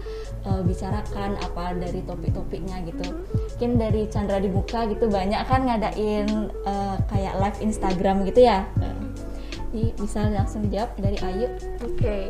uh, 0.48 0.62
bicarakan 0.64 1.38
apa 1.40 1.78
dari 1.78 2.02
topik-topiknya 2.04 2.84
gitu. 2.88 3.16
Mungkin 3.56 3.72
dari 3.78 4.02
Chandra 4.12 4.42
di 4.42 4.50
muka 4.50 4.88
gitu 4.90 5.08
banyak 5.08 5.42
kan 5.46 5.68
ngadain 5.68 6.52
uh, 6.66 6.98
kayak 7.08 7.38
live 7.40 7.60
Instagram 7.62 8.24
gitu 8.28 8.44
ya? 8.48 8.68
Jadi 9.72 9.96
bisa 9.96 10.28
langsung 10.28 10.68
dijawab 10.68 10.92
dari 11.00 11.18
Ayu. 11.24 11.48
Oke. 11.80 11.96
okay 11.96 12.24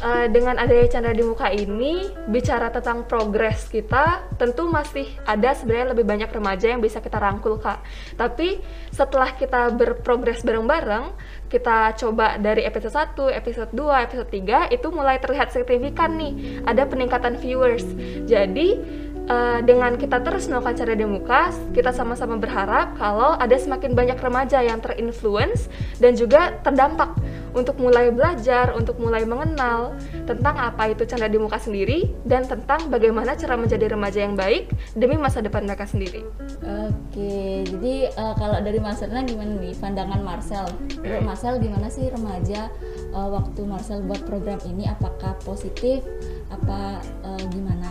uh, 0.00 0.26
dengan 0.28 0.56
adanya 0.56 0.86
Chandra 0.88 1.12
di 1.14 1.24
muka 1.24 1.52
ini 1.52 2.08
bicara 2.28 2.72
tentang 2.72 3.04
progres 3.06 3.68
kita 3.68 4.26
tentu 4.40 4.66
masih 4.66 5.06
ada 5.28 5.52
sebenarnya 5.52 5.92
lebih 5.92 6.04
banyak 6.08 6.30
remaja 6.32 6.72
yang 6.72 6.80
bisa 6.80 6.98
kita 6.98 7.20
rangkul 7.20 7.60
kak. 7.60 7.84
Tapi 8.16 8.60
setelah 8.90 9.36
kita 9.36 9.70
berprogres 9.72 10.42
bareng-bareng 10.42 11.12
kita 11.50 11.98
coba 11.98 12.38
dari 12.38 12.62
episode 12.62 12.94
1, 12.94 13.36
episode 13.36 13.70
2, 13.74 14.06
episode 14.06 14.30
3 14.30 14.74
itu 14.74 14.88
mulai 14.90 15.18
terlihat 15.18 15.50
signifikan 15.52 16.16
nih. 16.16 16.62
Ada 16.64 16.86
peningkatan 16.86 17.36
viewers. 17.42 17.84
Jadi 18.24 18.78
uh, 19.30 19.60
dengan 19.62 19.94
kita 19.98 20.22
terus 20.22 20.46
melakukan 20.46 20.78
cara 20.78 20.94
demukas, 20.94 21.54
kita 21.74 21.94
sama-sama 21.94 22.38
berharap 22.38 22.94
kalau 22.98 23.34
ada 23.38 23.54
semakin 23.58 23.94
banyak 23.94 24.18
remaja 24.18 24.62
yang 24.62 24.78
terinfluence 24.78 25.66
dan 25.98 26.14
juga 26.14 26.54
terdampak 26.62 27.14
untuk 27.52 27.76
mulai 27.82 28.14
belajar, 28.14 28.72
untuk 28.76 28.98
mulai 29.02 29.26
mengenal 29.26 29.94
tentang 30.24 30.54
apa 30.56 30.92
itu 30.92 31.02
canda 31.06 31.26
di 31.26 31.38
muka 31.38 31.58
sendiri 31.58 32.10
dan 32.22 32.46
tentang 32.46 32.86
bagaimana 32.88 33.34
cara 33.34 33.58
menjadi 33.58 33.92
remaja 33.94 34.20
yang 34.22 34.34
baik 34.38 34.70
demi 34.94 35.18
masa 35.18 35.42
depan 35.42 35.66
mereka 35.66 35.86
sendiri. 35.86 36.22
Oke, 36.62 37.66
jadi 37.66 38.14
uh, 38.14 38.34
kalau 38.38 38.62
dari 38.62 38.78
Marcelnya 38.78 39.22
gimana 39.26 39.58
nih 39.58 39.74
pandangan 39.78 40.20
Marcel? 40.22 40.66
Menurut 41.02 41.24
Marcel 41.26 41.58
gimana 41.58 41.88
sih 41.90 42.06
remaja 42.08 42.70
uh, 43.14 43.28
waktu 43.30 43.60
Marcel 43.66 44.04
buat 44.06 44.22
program 44.26 44.60
ini? 44.68 44.86
Apakah 44.86 45.34
positif? 45.42 46.06
Apa 46.52 47.02
uh, 47.26 47.44
gimana? 47.50 47.90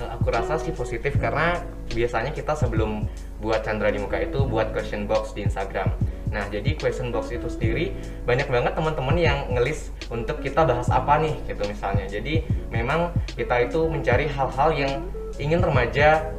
Aku 0.00 0.32
rasa 0.32 0.56
sih 0.56 0.72
positif 0.72 1.20
karena 1.20 1.60
biasanya 1.92 2.32
kita 2.32 2.56
sebelum 2.56 3.04
buat 3.44 3.60
Chandra 3.60 3.92
di 3.92 4.00
muka 4.00 4.16
itu 4.16 4.48
buat 4.48 4.72
question 4.72 5.04
box 5.04 5.36
di 5.36 5.44
Instagram 5.44 5.92
Nah, 6.30 6.46
jadi 6.46 6.78
question 6.78 7.10
box 7.10 7.34
itu 7.34 7.50
sendiri 7.50 7.90
banyak 8.22 8.46
banget 8.46 8.72
teman-teman 8.78 9.16
yang 9.18 9.38
ngelis 9.50 9.90
untuk 10.08 10.38
kita 10.40 10.62
bahas 10.62 10.86
apa 10.88 11.18
nih 11.18 11.34
gitu 11.50 11.62
misalnya. 11.66 12.06
Jadi 12.06 12.46
memang 12.70 13.10
kita 13.34 13.66
itu 13.66 13.90
mencari 13.90 14.30
hal-hal 14.30 14.70
yang 14.72 14.92
ingin 15.42 15.58
remaja 15.58 16.30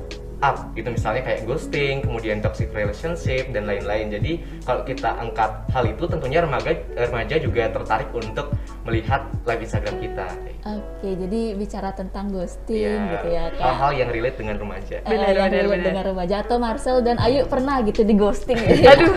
up 0.41 0.73
gitu 0.73 0.89
misalnya 0.89 1.21
kayak 1.21 1.45
ghosting, 1.45 2.01
kemudian 2.01 2.41
toxic 2.41 2.73
relationship 2.73 3.49
dan 3.53 3.69
lain-lain. 3.69 4.09
Jadi 4.09 4.41
kalau 4.65 4.81
kita 4.83 5.13
angkat 5.21 5.51
hal 5.69 5.83
itu 5.85 6.03
tentunya 6.09 6.41
remaja 6.41 6.73
remaja 6.97 7.35
juga 7.37 7.69
tertarik 7.69 8.09
untuk 8.11 8.53
melihat 8.83 9.29
live 9.45 9.61
Instagram 9.61 9.95
kita. 10.01 10.27
Oke, 10.65 11.09
jadi 11.13 11.41
bicara 11.53 11.89
tentang 11.93 12.33
ghosting 12.33 12.97
ya, 12.97 13.13
gitu 13.17 13.27
ya. 13.29 13.43
Hal-hal 13.61 13.91
yang 13.93 14.09
relate 14.09 14.37
dengan 14.41 14.55
remaja. 14.57 14.97
Uh, 15.05 15.09
benar, 15.13 15.29
yang 15.29 15.49
benar, 15.49 15.61
relate 15.61 15.71
benar. 15.77 15.87
dengan 15.93 16.05
remaja 16.13 16.35
atau 16.41 16.57
Marcel 16.57 16.97
dan 17.05 17.17
Ayu 17.21 17.45
pernah 17.45 17.77
gitu 17.85 18.01
di 18.01 18.13
ghosting 18.17 18.57
gitu. 18.57 18.81
Ya? 18.81 18.97
Aduh. 18.97 19.15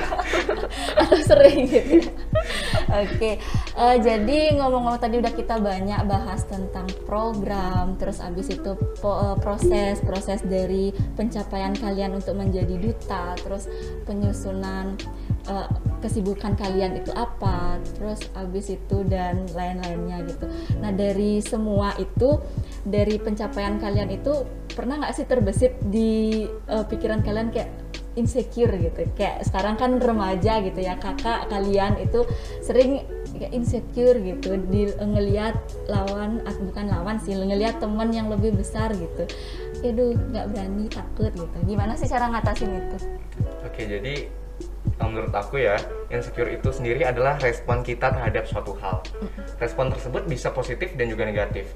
atau 1.01 1.19
sering 1.25 1.65
gitu. 1.69 2.09
Oke, 2.85 3.41
uh, 3.81 3.97
jadi 3.97 4.55
ngomong-ngomong 4.61 5.01
tadi 5.01 5.17
udah 5.17 5.33
kita 5.33 5.57
banyak 5.57 6.01
bahas 6.05 6.45
tentang 6.45 6.85
program, 7.09 7.97
terus 7.97 8.21
abis 8.21 8.53
itu 8.53 8.77
po, 9.01 9.11
uh, 9.11 9.37
proses 9.41 10.05
proses 10.05 10.45
dari 10.45 10.93
pencapaian 11.17 11.73
kalian 11.73 12.21
untuk 12.21 12.37
menjadi 12.37 12.77
duta, 12.77 13.33
terus 13.41 13.67
penyusunan 14.05 15.01
uh, 15.49 15.69
kesibukan 16.05 16.53
kalian 16.61 17.01
itu 17.01 17.09
apa, 17.17 17.81
terus 17.97 18.21
abis 18.37 18.77
itu 18.77 19.01
dan 19.09 19.49
lain-lainnya 19.57 20.21
gitu. 20.29 20.45
Nah 20.85 20.93
dari 20.93 21.41
semua 21.41 21.97
itu, 21.97 22.37
dari 22.85 23.17
pencapaian 23.17 23.81
kalian 23.81 24.13
itu 24.13 24.45
pernah 24.75 25.01
nggak 25.01 25.15
sih 25.17 25.25
terbesit 25.25 25.73
di 25.89 26.45
uh, 26.69 26.85
pikiran 26.85 27.25
kalian 27.25 27.49
kayak 27.49 27.73
insecure 28.15 28.75
gitu. 28.79 29.01
Kayak 29.15 29.47
sekarang 29.47 29.75
kan 29.79 29.99
remaja 29.99 30.63
gitu 30.63 30.81
ya 30.81 30.99
kakak 30.99 31.51
kalian 31.51 31.99
itu 31.99 32.27
sering 32.63 33.07
kayak 33.35 33.51
insecure 33.51 34.19
gitu 34.23 34.59
di 34.71 34.91
ngelihat 34.95 35.59
lawan 35.91 36.43
bukan 36.71 36.87
lawan 36.87 37.17
sih 37.19 37.35
ngelihat 37.35 37.83
teman 37.83 38.15
yang 38.15 38.31
lebih 38.31 38.55
besar 38.55 38.95
gitu. 38.95 39.27
Aduh 39.85 40.15
nggak 40.15 40.55
berani 40.55 40.87
takut 40.89 41.31
gitu. 41.35 41.59
Gimana 41.67 41.99
sih 41.99 42.07
cara 42.07 42.31
ngatasin 42.31 42.71
itu? 42.71 42.99
Oke 43.67 43.85
jadi 43.85 44.31
menurut 45.03 45.35
aku 45.35 45.59
ya 45.59 45.75
insecure 46.09 46.55
itu 46.55 46.71
sendiri 46.71 47.03
adalah 47.03 47.35
respon 47.43 47.83
kita 47.83 48.15
terhadap 48.15 48.47
suatu 48.47 48.79
hal. 48.79 49.03
Respon 49.59 49.91
tersebut 49.91 50.23
bisa 50.31 50.55
positif 50.55 50.95
dan 50.95 51.11
juga 51.11 51.27
negatif. 51.27 51.67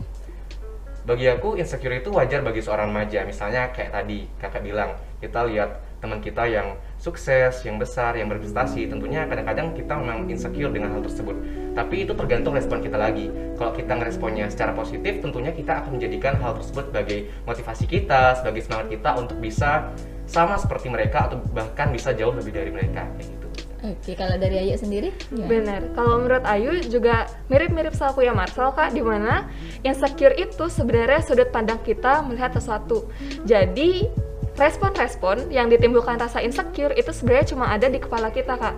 Bagi 1.03 1.27
aku 1.27 1.59
insecure 1.59 1.99
itu 1.99 2.15
wajar 2.15 2.45
bagi 2.45 2.63
seorang 2.63 2.95
remaja. 2.95 3.25
Misalnya 3.27 3.75
kayak 3.75 3.97
tadi 3.97 4.29
kakak 4.39 4.63
bilang 4.63 4.95
kita 5.19 5.41
lihat 5.49 5.88
teman 5.99 6.23
kita 6.23 6.47
yang 6.47 6.79
sukses, 6.99 7.63
yang 7.67 7.79
besar, 7.79 8.15
yang 8.15 8.31
berprestasi, 8.31 8.87
tentunya 8.87 9.27
kadang-kadang 9.27 9.75
kita 9.75 9.99
memang 9.99 10.31
insecure 10.31 10.71
dengan 10.71 10.95
hal 10.95 11.03
tersebut. 11.03 11.35
Tapi 11.75 12.07
itu 12.07 12.13
tergantung 12.15 12.55
respon 12.55 12.83
kita 12.83 12.99
lagi. 12.99 13.31
Kalau 13.59 13.75
kita 13.75 13.93
ngeresponnya 13.99 14.47
secara 14.51 14.75
positif, 14.75 15.19
tentunya 15.19 15.51
kita 15.51 15.83
akan 15.83 15.99
menjadikan 15.99 16.39
hal 16.39 16.59
tersebut 16.59 16.91
sebagai 16.91 17.19
motivasi 17.47 17.85
kita, 17.87 18.39
sebagai 18.39 18.63
semangat 18.67 18.87
kita 18.95 19.11
untuk 19.19 19.39
bisa 19.43 19.91
sama 20.29 20.61
seperti 20.61 20.93
mereka 20.93 21.31
atau 21.31 21.41
bahkan 21.51 21.91
bisa 21.91 22.13
jauh 22.13 22.35
lebih 22.37 22.53
dari 22.53 22.71
mereka 22.71 23.09
kayak 23.17 23.27
gitu. 23.27 23.49
Oke, 23.79 24.19
kalau 24.19 24.35
dari 24.35 24.59
Ayu 24.59 24.75
sendiri? 24.75 25.15
Ya. 25.31 25.47
Benar. 25.47 25.95
Kalau 25.95 26.19
menurut 26.19 26.43
Ayu 26.51 26.83
juga 26.83 27.31
mirip-mirip 27.47 27.95
sama 27.95 28.11
aku 28.11 28.27
ya 28.27 28.35
Marcel 28.35 28.75
kak, 28.75 28.91
di 28.91 28.99
mana 28.99 29.47
insecure 29.87 30.35
itu 30.35 30.67
sebenarnya 30.67 31.23
sudut 31.23 31.55
pandang 31.55 31.79
kita 31.87 32.27
melihat 32.27 32.51
sesuatu. 32.59 33.07
Jadi 33.47 34.11
respon-respon 34.59 35.55
yang 35.55 35.71
ditimbulkan 35.71 36.19
rasa 36.19 36.43
insecure 36.43 36.93
itu 36.99 37.15
sebenarnya 37.15 37.55
cuma 37.55 37.71
ada 37.71 37.87
di 37.87 38.03
kepala 38.03 38.29
kita 38.35 38.59
kak. 38.59 38.77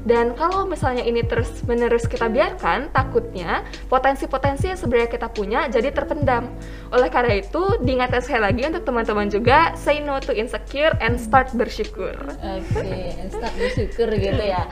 Dan 0.00 0.32
kalau 0.32 0.64
misalnya 0.64 1.04
ini 1.04 1.20
terus 1.22 1.60
menerus 1.68 2.08
kita 2.08 2.32
biarkan 2.32 2.88
takutnya 2.90 3.62
potensi-potensi 3.86 4.72
yang 4.72 4.80
sebenarnya 4.80 5.10
kita 5.12 5.28
punya 5.28 5.60
jadi 5.68 5.92
terpendam. 5.92 6.48
Oleh 6.90 7.12
karena 7.12 7.38
itu 7.38 7.78
diingatkan 7.84 8.24
sekali 8.24 8.42
lagi 8.42 8.62
untuk 8.64 8.82
teman-teman 8.88 9.28
juga 9.28 9.76
say 9.76 10.00
no 10.00 10.16
to 10.18 10.32
insecure 10.32 10.96
and 11.04 11.20
start 11.20 11.52
bersyukur. 11.52 12.16
Oke 12.40 12.64
okay, 12.74 13.20
and 13.20 13.28
start 13.28 13.52
bersyukur 13.60 14.08
gitu 14.16 14.40
ya. 14.40 14.64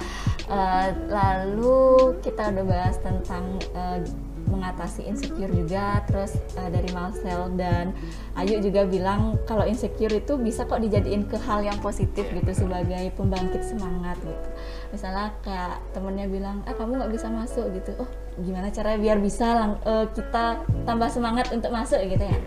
Uh, 0.48 0.96
lalu 1.12 2.16
kita 2.24 2.48
udah 2.48 2.64
bahas 2.64 2.96
tentang 3.04 3.60
uh, 3.76 4.00
mengatasi 4.48 5.04
insecure 5.06 5.52
juga 5.52 6.00
terus 6.08 6.40
uh, 6.56 6.68
dari 6.72 6.88
Marcel 6.96 7.52
dan 7.54 7.92
Ayu 8.34 8.58
juga 8.64 8.88
bilang 8.88 9.36
kalau 9.44 9.68
insecure 9.68 10.10
itu 10.10 10.34
bisa 10.40 10.64
kok 10.64 10.80
dijadiin 10.80 11.28
ke 11.28 11.36
hal 11.36 11.62
yang 11.62 11.76
positif 11.78 12.24
gitu 12.32 12.50
sebagai 12.50 13.12
pembangkit 13.14 13.62
semangat 13.62 14.16
gitu. 14.24 14.48
Misalnya 14.90 15.36
kayak 15.44 15.84
temennya 15.92 16.26
bilang 16.26 16.64
ah 16.64 16.72
kamu 16.72 16.98
nggak 16.98 17.12
bisa 17.12 17.28
masuk 17.28 17.68
gitu. 17.76 17.92
Oh 18.00 18.08
gimana 18.38 18.70
caranya 18.70 18.98
biar 19.02 19.18
bisa 19.18 19.46
lang 19.50 19.72
uh, 19.82 20.06
kita 20.14 20.62
tambah 20.86 21.10
semangat 21.10 21.50
untuk 21.50 21.74
masuk 21.74 21.98
gitu 22.06 22.22
ya 22.22 22.38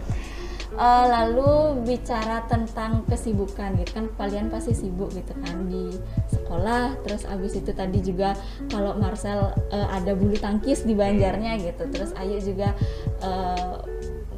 uh, 0.75 1.06
lalu 1.08 1.84
bicara 1.84 2.46
tentang 2.48 3.04
kesibukan 3.08 3.75
gitu 3.80 3.92
kan 3.92 4.06
kalian 4.16 4.48
pasti 4.48 4.75
sibuk 4.75 5.12
gitu 5.12 5.34
kan 5.42 5.68
di 5.68 5.96
sekolah 6.32 6.96
terus 7.04 7.28
abis 7.28 7.60
itu 7.60 7.72
tadi 7.75 8.00
juga 8.00 8.38
kalau 8.72 8.96
Marcel 8.96 9.51
uh, 9.72 9.88
ada 9.92 10.16
bulu 10.16 10.36
tangkis 10.38 10.84
di 10.88 10.96
Banjarnya 10.96 11.60
gitu 11.60 11.84
terus 11.92 12.12
Ayu 12.16 12.40
juga 12.40 12.75
uh, 13.24 13.84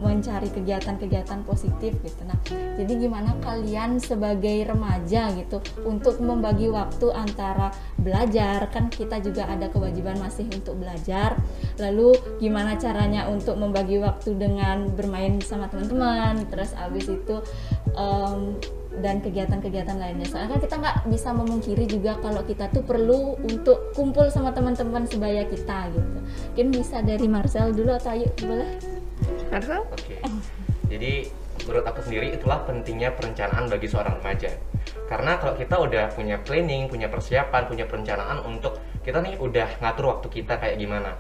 mencari 0.04 0.52
kegiatan-kegiatan 0.52 1.48
positif 1.48 1.96
gitu. 2.04 2.22
Nah, 2.28 2.36
jadi 2.76 2.94
gimana 3.00 3.40
kalian 3.40 4.04
sebagai 4.04 4.68
remaja 4.68 5.32
gitu 5.34 5.64
untuk 5.88 6.20
membagi 6.20 6.68
waktu 6.68 7.08
antara 7.16 7.72
belajar 7.96 8.68
kan 8.68 8.92
kita 8.92 9.24
juga 9.24 9.48
ada 9.48 9.72
kewajiban 9.72 10.20
masih 10.20 10.46
untuk 10.52 10.76
belajar. 10.76 11.40
Lalu 11.80 12.14
gimana 12.44 12.76
caranya 12.76 13.32
untuk 13.32 13.56
membagi 13.56 14.04
waktu 14.04 14.36
dengan 14.36 14.92
bermain 14.92 15.40
sama 15.40 15.72
teman-teman. 15.72 16.44
Terus 16.52 16.76
abis 16.76 17.08
itu 17.08 17.40
um, 17.96 18.60
dan 19.02 19.24
kegiatan-kegiatan 19.24 19.98
lainnya. 19.98 20.28
Soalnya 20.30 20.62
kita 20.62 20.78
nggak 20.78 21.10
bisa 21.10 21.34
memungkiri 21.34 21.90
juga 21.90 22.20
kalau 22.22 22.46
kita 22.46 22.70
tuh 22.70 22.86
perlu 22.86 23.40
untuk 23.42 23.96
kumpul 23.98 24.30
sama 24.30 24.54
teman-teman 24.54 25.10
sebaya 25.10 25.48
kita 25.50 25.90
gitu. 25.90 26.18
Mungkin 26.54 26.68
bisa 26.70 27.02
dari 27.02 27.26
Marcel 27.26 27.74
dulu 27.74 27.96
atau 27.96 28.14
Ayu 28.14 28.30
boleh? 28.38 28.93
Oke. 29.94 30.18
Jadi 30.90 31.30
menurut 31.64 31.86
aku 31.86 32.00
sendiri 32.02 32.34
itulah 32.34 32.66
pentingnya 32.66 33.14
perencanaan 33.14 33.70
bagi 33.70 33.88
seorang 33.88 34.18
remaja. 34.20 34.50
Karena 35.06 35.38
kalau 35.38 35.54
kita 35.54 35.76
udah 35.78 36.10
punya 36.12 36.42
planning, 36.42 36.90
punya 36.90 37.08
persiapan, 37.08 37.70
punya 37.70 37.86
perencanaan 37.86 38.42
untuk 38.44 38.82
kita 39.06 39.22
nih 39.22 39.38
udah 39.38 39.80
ngatur 39.80 40.10
waktu 40.10 40.28
kita 40.42 40.58
kayak 40.58 40.82
gimana. 40.82 41.14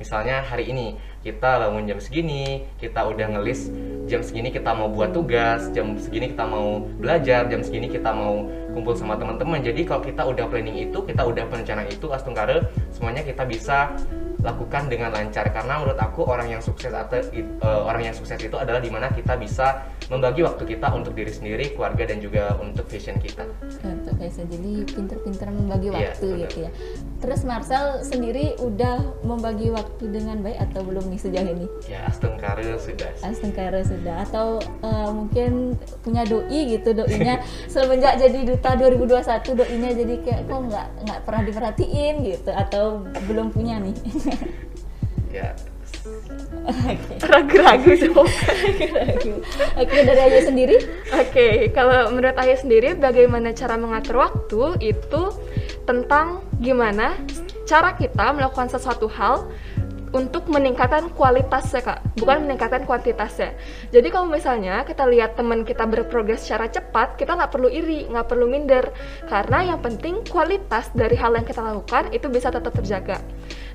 Misalnya 0.00 0.40
hari 0.40 0.72
ini 0.72 0.96
kita 1.20 1.60
bangun 1.60 1.84
jam 1.84 2.00
segini, 2.00 2.64
kita 2.80 3.04
udah 3.04 3.36
ngelis 3.36 3.68
jam 4.08 4.24
segini 4.24 4.48
kita 4.48 4.72
mau 4.72 4.88
buat 4.88 5.12
tugas, 5.12 5.68
jam 5.76 5.94
segini 6.00 6.32
kita 6.32 6.48
mau 6.48 6.80
belajar, 6.98 7.44
jam 7.52 7.60
segini 7.60 7.86
kita 7.92 8.08
mau 8.08 8.48
kumpul 8.72 8.96
sama 8.96 9.20
teman-teman. 9.20 9.60
Jadi 9.60 9.84
kalau 9.84 10.00
kita 10.00 10.24
udah 10.24 10.48
planning 10.48 10.88
itu, 10.88 11.04
kita 11.04 11.20
udah 11.20 11.44
perencanaan 11.46 11.86
itu, 11.92 12.08
Astungkare, 12.08 12.64
semuanya 12.90 13.20
kita 13.20 13.44
bisa 13.44 13.92
lakukan 14.40 14.88
dengan 14.88 15.12
lancar 15.12 15.52
karena 15.52 15.80
menurut 15.80 16.00
aku 16.00 16.24
orang 16.24 16.48
yang 16.48 16.62
sukses 16.64 16.92
atau 16.92 17.20
uh, 17.60 17.84
orang 17.84 18.08
yang 18.08 18.14
sukses 18.16 18.40
itu 18.40 18.56
adalah 18.56 18.80
di 18.80 18.88
mana 18.88 19.12
kita 19.12 19.36
bisa 19.36 19.84
membagi 20.08 20.42
waktu 20.42 20.64
kita 20.66 20.90
untuk 20.90 21.14
diri 21.14 21.30
sendiri, 21.30 21.76
keluarga 21.76 22.08
dan 22.08 22.18
juga 22.18 22.56
untuk 22.58 22.88
passion 22.88 23.20
kita. 23.20 23.46
Untuk 23.46 23.99
passion, 24.20 24.44
jadi 24.46 24.84
pinter-pinter 24.84 25.48
membagi 25.48 25.88
Iya, 25.88 25.96
waktu 25.96 26.26
benar. 26.28 26.40
gitu 26.44 26.56
ya. 26.60 26.70
Terus 27.20 27.40
Marcel 27.42 27.84
sendiri 28.00 28.54
udah 28.56 29.24
membagi 29.24 29.72
waktu 29.72 30.04
dengan 30.06 30.40
baik 30.40 30.60
atau 30.60 30.84
belum 30.84 31.08
nih 31.08 31.16
sejauh 31.18 31.48
ini? 31.48 31.66
Ya, 31.88 32.04
Astungkare 32.04 32.76
sudah. 32.76 33.10
Astengkara 33.20 33.80
sudah 33.80 34.16
atau 34.22 34.46
uh, 34.80 35.08
mungkin 35.10 35.74
punya 36.00 36.22
doi 36.22 36.60
gitu 36.70 36.92
doinya 36.92 37.40
semenjak 37.72 38.16
jadi 38.16 38.44
duta 38.44 38.76
2021 38.76 39.24
doinya 39.56 39.90
jadi 39.96 40.14
kayak 40.20 40.40
kok 40.44 40.60
nggak 40.68 40.86
nggak 41.04 41.20
pernah 41.24 41.42
diperhatiin 41.42 42.14
gitu 42.22 42.50
atau 42.52 42.84
belum 43.24 43.48
punya 43.50 43.80
nih 43.80 43.96
Ya, 45.30 45.54
oke 46.64 46.94
Ragu-ragu 47.20 47.92
tuh. 48.02 48.24
ragu. 48.94 49.34
oke 49.76 49.96
dari 50.00 50.20
Ayu 50.20 50.40
sendiri 50.44 50.76
Oke, 51.10 51.68
kalau 51.76 52.10
menurut 52.14 52.36
Ayah 52.38 52.58
sendiri 52.58 52.96
bagaimana 52.96 53.52
cara 53.52 53.76
mengatur 53.76 54.24
waktu 54.24 54.78
itu 54.80 55.22
tentang 55.84 56.44
gimana 56.62 57.18
cara 57.66 57.94
kita 57.94 58.32
melakukan 58.34 58.70
sesuatu 58.70 59.06
hal 59.10 59.46
untuk 60.10 60.50
meningkatkan 60.50 61.06
kualitasnya 61.14 61.86
kak, 61.86 62.02
bukan 62.18 62.42
meningkatkan 62.42 62.82
kuantitasnya. 62.82 63.54
Jadi 63.94 64.10
kalau 64.10 64.26
misalnya 64.26 64.82
kita 64.82 65.06
lihat 65.06 65.38
teman 65.38 65.62
kita 65.62 65.86
berprogres 65.86 66.42
secara 66.42 66.66
cepat, 66.66 67.14
kita 67.14 67.38
nggak 67.38 67.54
perlu 67.54 67.70
iri, 67.70 68.10
nggak 68.10 68.26
perlu 68.26 68.50
minder, 68.50 68.90
karena 69.30 69.70
yang 69.70 69.78
penting 69.78 70.26
kualitas 70.26 70.90
dari 70.98 71.14
hal 71.14 71.38
yang 71.38 71.46
kita 71.46 71.62
lakukan 71.62 72.10
itu 72.10 72.26
bisa 72.26 72.50
tetap 72.50 72.74
terjaga. 72.74 73.22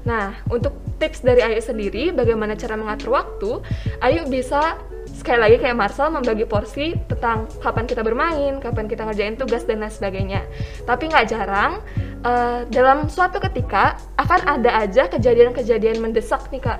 Nah, 0.06 0.38
untuk 0.54 0.78
tips 1.02 1.26
dari 1.26 1.42
Ayu 1.42 1.60
sendiri, 1.60 2.14
bagaimana 2.14 2.54
cara 2.54 2.78
mengatur 2.78 3.18
waktu, 3.18 3.66
Ayu 4.06 4.30
bisa 4.30 4.78
sekali 5.10 5.42
lagi 5.42 5.58
kayak 5.62 5.78
Marcel 5.78 6.14
membagi 6.14 6.46
porsi 6.46 6.94
tentang 7.10 7.50
kapan 7.62 7.86
kita 7.90 8.06
bermain, 8.06 8.62
kapan 8.62 8.86
kita 8.86 9.06
ngerjain 9.06 9.38
tugas 9.38 9.66
dan 9.66 9.82
lain 9.82 9.90
sebagainya. 9.90 10.42
Tapi 10.86 11.10
nggak 11.10 11.26
jarang 11.30 11.82
eh, 12.22 12.70
dalam 12.70 13.10
suatu 13.10 13.42
ketika 13.42 13.98
akan 14.22 14.46
ada 14.46 14.86
aja 14.86 15.10
kejadian-kejadian 15.10 16.02
mendesak 16.02 16.46
nih 16.54 16.62
kak 16.62 16.80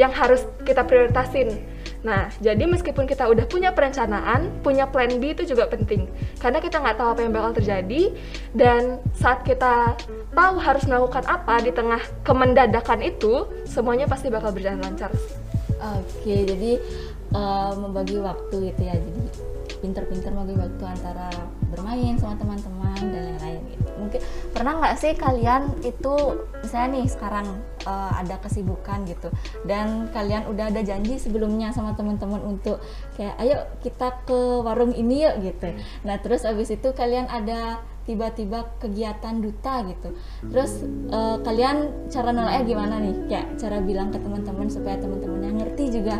yang 0.00 0.12
harus 0.12 0.44
kita 0.64 0.84
prioritasin. 0.84 1.71
Nah, 2.02 2.34
jadi 2.42 2.66
meskipun 2.66 3.06
kita 3.06 3.30
udah 3.30 3.46
punya 3.46 3.70
perencanaan, 3.70 4.50
punya 4.62 4.90
plan 4.90 5.10
B 5.22 5.38
itu 5.38 5.46
juga 5.46 5.70
penting. 5.70 6.10
Karena 6.42 6.58
kita 6.58 6.82
nggak 6.82 6.98
tahu 6.98 7.08
apa 7.14 7.20
yang 7.22 7.32
bakal 7.32 7.54
terjadi, 7.54 8.10
dan 8.54 8.98
saat 9.14 9.46
kita 9.46 9.94
tahu 10.34 10.54
harus 10.58 10.82
melakukan 10.90 11.22
apa 11.30 11.62
di 11.62 11.70
tengah 11.70 12.02
kemendadakan 12.26 13.06
itu, 13.06 13.46
semuanya 13.64 14.10
pasti 14.10 14.28
bakal 14.34 14.50
berjalan 14.50 14.82
lancar. 14.82 15.14
oke 15.82 16.34
jadi 16.46 16.78
uh, 17.34 17.74
membagi 17.74 18.22
waktu 18.22 18.70
gitu 18.70 18.82
ya 18.86 18.94
jadi 18.94 19.22
pinter-pinter 19.82 20.30
membagi 20.30 20.54
waktu 20.62 20.84
antara 20.86 21.28
bermain 21.74 22.14
sama 22.16 22.38
teman-teman 22.38 23.02
dan 23.10 23.22
lain-lain 23.34 23.60
gitu. 23.74 23.90
Mungkin 23.98 24.20
pernah 24.54 24.72
nggak 24.78 24.94
sih 24.96 25.12
kalian 25.18 25.62
itu 25.82 26.14
misalnya 26.62 26.88
nih 26.94 27.06
sekarang 27.10 27.46
uh, 27.84 28.12
ada 28.14 28.38
kesibukan 28.38 29.02
gitu 29.10 29.28
dan 29.66 30.06
kalian 30.14 30.46
udah 30.46 30.70
ada 30.70 30.80
janji 30.86 31.18
sebelumnya 31.18 31.74
sama 31.74 31.98
teman-teman 31.98 32.38
untuk 32.46 32.78
kayak 33.18 33.34
ayo 33.42 33.66
kita 33.82 34.22
ke 34.22 34.62
warung 34.62 34.94
ini 34.94 35.26
yuk 35.26 35.42
gitu. 35.42 35.74
Nah 36.06 36.22
terus 36.22 36.46
abis 36.46 36.70
itu 36.70 36.94
kalian 36.94 37.26
ada 37.26 37.82
tiba-tiba 38.02 38.66
kegiatan 38.82 39.38
duta 39.38 39.86
gitu. 39.86 40.08
Terus 40.50 40.82
uh, 41.10 41.38
kalian 41.42 42.10
cara 42.10 42.34
nolaknya 42.34 42.62
gimana 42.66 42.94
nih? 42.98 43.14
Kayak 43.30 43.46
cara 43.58 43.78
bilang 43.78 44.10
ke 44.10 44.18
teman-teman 44.18 44.66
supaya 44.66 44.98
teman-temannya 44.98 45.62
ngerti 45.62 45.84
juga 46.02 46.18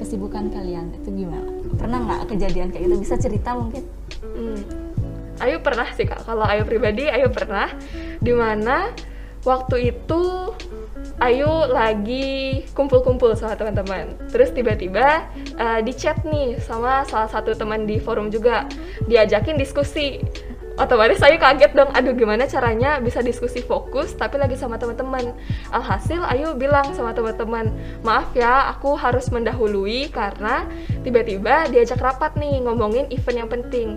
kesibukan 0.00 0.48
kalian 0.52 0.94
itu 0.96 1.08
gimana 1.12 1.50
pernah 1.76 1.98
nggak 2.04 2.20
kejadian 2.30 2.68
kayak 2.70 2.88
gitu 2.88 2.96
bisa 3.00 3.14
cerita 3.18 3.52
mungkin 3.56 3.84
Hmm. 4.22 4.60
Ayu 5.42 5.58
pernah 5.58 5.88
sih 5.98 6.06
kak. 6.06 6.22
Kalau 6.22 6.46
Ayu 6.46 6.62
pribadi, 6.62 7.10
Ayu 7.10 7.26
pernah. 7.32 7.66
Di 8.22 8.30
mana 8.30 8.94
waktu 9.42 9.90
itu 9.90 10.54
Ayu 11.18 11.50
lagi 11.66 12.62
kumpul-kumpul 12.74 13.34
sama 13.34 13.58
teman-teman. 13.58 14.14
Terus 14.30 14.54
tiba-tiba 14.54 15.26
eh, 15.58 15.80
di 15.82 15.92
chat 15.94 16.22
nih 16.22 16.62
sama 16.62 17.02
salah 17.06 17.26
satu 17.26 17.54
teman 17.58 17.86
di 17.86 17.98
forum 17.98 18.30
juga 18.30 18.70
diajakin 19.10 19.58
diskusi. 19.58 20.22
Otomatis 20.72 21.20
Ayu 21.20 21.36
kaget 21.36 21.76
dong, 21.76 21.92
aduh 21.92 22.16
gimana 22.16 22.48
caranya 22.48 22.96
bisa 22.96 23.20
diskusi 23.20 23.60
fokus 23.60 24.16
tapi 24.16 24.40
lagi 24.40 24.56
sama 24.56 24.80
teman-teman. 24.80 25.36
Alhasil 25.68 26.24
Ayu 26.24 26.56
bilang 26.56 26.96
sama 26.96 27.12
teman-teman, 27.12 27.68
maaf 28.00 28.32
ya 28.32 28.72
aku 28.72 28.96
harus 28.96 29.28
mendahului 29.28 30.08
karena 30.08 30.64
tiba-tiba 31.04 31.68
diajak 31.68 32.00
rapat 32.00 32.40
nih 32.40 32.64
ngomongin 32.64 33.04
event 33.12 33.44
yang 33.44 33.50
penting. 33.52 33.88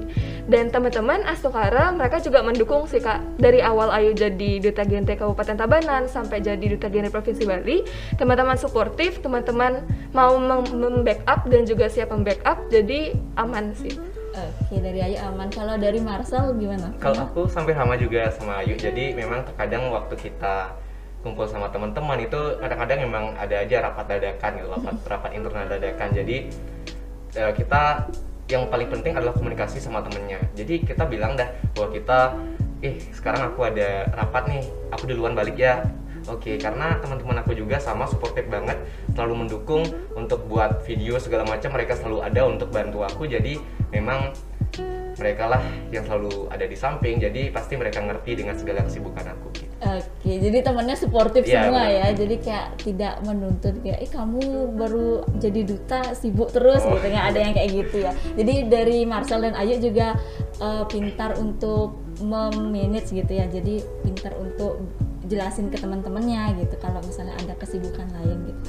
Dan 0.45 0.69
teman-teman 0.69 1.23
Astokara 1.25 1.95
mereka 1.95 2.19
juga 2.19 2.43
mendukung 2.43 2.85
sih 2.85 2.99
kak 2.99 3.23
dari 3.39 3.63
awal 3.63 3.89
Ayu 3.95 4.11
jadi 4.11 4.59
duta 4.59 4.83
gente 4.83 5.15
Kabupaten 5.15 5.55
Tabanan 5.55 6.11
sampai 6.11 6.43
jadi 6.43 6.75
duta 6.75 6.91
gente 6.91 7.09
Provinsi 7.09 7.47
Bali. 7.47 7.87
Teman-teman 8.19 8.59
suportif, 8.59 9.23
teman-teman 9.23 9.81
mau 10.11 10.37
mem- 10.37 10.75
membackup 10.75 11.47
dan 11.47 11.63
juga 11.63 11.87
siap 11.87 12.11
membackup, 12.11 12.67
jadi 12.67 13.15
aman 13.39 13.71
sih. 13.73 14.14
Oke 14.35 14.75
dari 14.83 14.99
Ayu 14.99 15.17
aman 15.23 15.47
kalau 15.47 15.75
dari 15.79 15.99
Marcel 16.03 16.55
gimana 16.59 16.91
Kalau 16.99 17.19
aku 17.23 17.47
sampai 17.47 17.73
sama 17.75 17.95
juga 17.95 18.27
sama 18.35 18.59
Ayu, 18.59 18.75
jadi 18.75 19.15
memang 19.15 19.47
terkadang 19.47 19.87
waktu 19.91 20.15
kita 20.19 20.75
kumpul 21.25 21.49
sama 21.49 21.73
teman-teman 21.73 22.21
itu 22.21 22.37
kadang-kadang 22.61 23.01
memang 23.01 23.25
ada 23.33 23.65
aja 23.65 23.89
rapat 23.89 24.05
dadakan 24.13 24.51
gitu, 24.61 24.67
rapat, 24.69 24.95
rapat 25.09 25.31
internal 25.33 25.65
dadakan. 25.65 26.09
Jadi 26.13 26.37
eh, 27.33 27.51
kita 27.57 28.05
yang 28.45 28.69
paling 28.69 28.93
penting 28.93 29.17
adalah 29.17 29.33
komunikasi 29.33 29.81
sama 29.81 30.05
temennya. 30.05 30.37
Jadi 30.53 30.85
kita 30.85 31.09
bilang 31.09 31.33
dah 31.33 31.49
bahwa 31.73 31.89
kita, 31.89 32.19
eh 32.85 33.01
sekarang 33.09 33.41
aku 33.49 33.65
ada 33.65 34.05
rapat 34.13 34.43
nih, 34.53 34.63
aku 34.93 35.09
duluan 35.09 35.33
balik 35.33 35.57
ya. 35.57 35.81
Oke, 36.25 36.57
karena 36.57 36.97
teman-teman 36.97 37.37
aku 37.39 37.53
juga 37.53 37.77
sama 37.77 38.05
supportive 38.05 38.49
banget, 38.49 38.81
selalu 39.13 39.45
mendukung 39.45 39.85
untuk 40.13 40.45
buat 40.45 40.81
video 40.81 41.21
segala 41.21 41.45
macam. 41.45 41.69
Mereka 41.69 41.93
selalu 41.95 42.17
ada 42.21 42.41
untuk 42.45 42.69
bantu 42.69 43.05
aku. 43.05 43.25
Jadi 43.25 43.61
memang 43.89 44.33
mereka 45.15 45.47
lah 45.47 45.61
yang 45.87 46.03
selalu 46.03 46.49
ada 46.49 46.65
di 46.65 46.75
samping. 46.75 47.21
Jadi 47.21 47.47
pasti 47.47 47.77
mereka 47.77 48.03
ngerti 48.03 48.35
dengan 48.35 48.57
segala 48.57 48.83
kesibukan 48.83 49.25
aku. 49.31 49.47
gitu. 49.55 49.71
Oke, 49.85 50.31
jadi 50.41 50.57
temennya 50.59 50.97
suportif 50.97 51.45
Iya, 51.45 51.69
semua 51.69 51.85
benar. 51.85 51.93
ya. 51.93 52.07
Jadi 52.17 52.35
kayak 52.41 52.67
tidak 52.81 53.13
menuntut 53.21 53.75
kayak, 53.79 53.99
eh 54.01 54.09
kamu 54.09 54.41
baru 54.73 55.07
jadi 55.37 55.61
duta 55.61 56.01
sibuk 56.11 56.49
terus 56.49 56.81
Oh. 56.83 56.97
gitu. 56.97 57.05
Nggak 57.05 57.25
ada 57.31 57.39
yang 57.39 57.53
kayak 57.53 57.69
gitu 57.71 57.97
ya. 58.01 58.11
Jadi 58.33 58.53
dari 58.67 58.97
Marcel 59.05 59.45
dan 59.45 59.53
Ayu 59.53 59.77
juga 59.77 60.17
eh, 60.57 60.83
pintar 60.89 61.37
untuk 61.37 62.01
memanage 62.19 63.13
gitu 63.13 63.31
ya. 63.31 63.45
Jadi 63.45 63.83
pintar 64.01 64.35
untuk 64.35 64.83
jelasin 65.25 65.73
ke 65.73 65.77
teman-temannya 65.77 66.61
gitu. 66.61 66.75
Kalau 66.81 67.01
misalnya 67.01 67.35
ada 67.37 67.53
kesibukan 67.57 68.07
lain 68.13 68.37
gitu. 68.49 68.61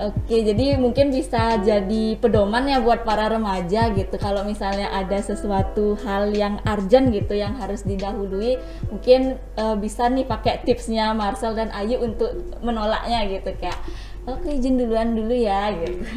Oke, 0.00 0.36
jadi 0.40 0.80
mungkin 0.80 1.12
bisa 1.12 1.60
jadi 1.60 2.16
pedoman 2.16 2.64
ya 2.64 2.80
buat 2.80 3.04
para 3.04 3.28
remaja 3.28 3.92
gitu. 3.92 4.16
Kalau 4.16 4.46
misalnya 4.48 4.88
ada 4.90 5.20
sesuatu 5.20 5.98
hal 6.00 6.32
yang 6.32 6.56
urgent 6.64 7.12
gitu 7.12 7.36
yang 7.36 7.58
harus 7.60 7.84
didahului, 7.84 8.56
mungkin 8.88 9.36
eh, 9.36 9.76
bisa 9.76 10.08
nih 10.08 10.24
pakai 10.24 10.64
tipsnya 10.64 11.12
Marcel 11.12 11.52
dan 11.52 11.68
Ayu 11.76 12.00
untuk 12.00 12.32
menolaknya 12.64 13.28
gitu 13.28 13.52
kayak, 13.60 13.76
oke 14.24 14.48
izin 14.48 14.80
duluan 14.80 15.12
dulu 15.12 15.36
ya 15.36 15.68
gitu. 15.74 16.00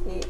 Oke. 0.00 0.24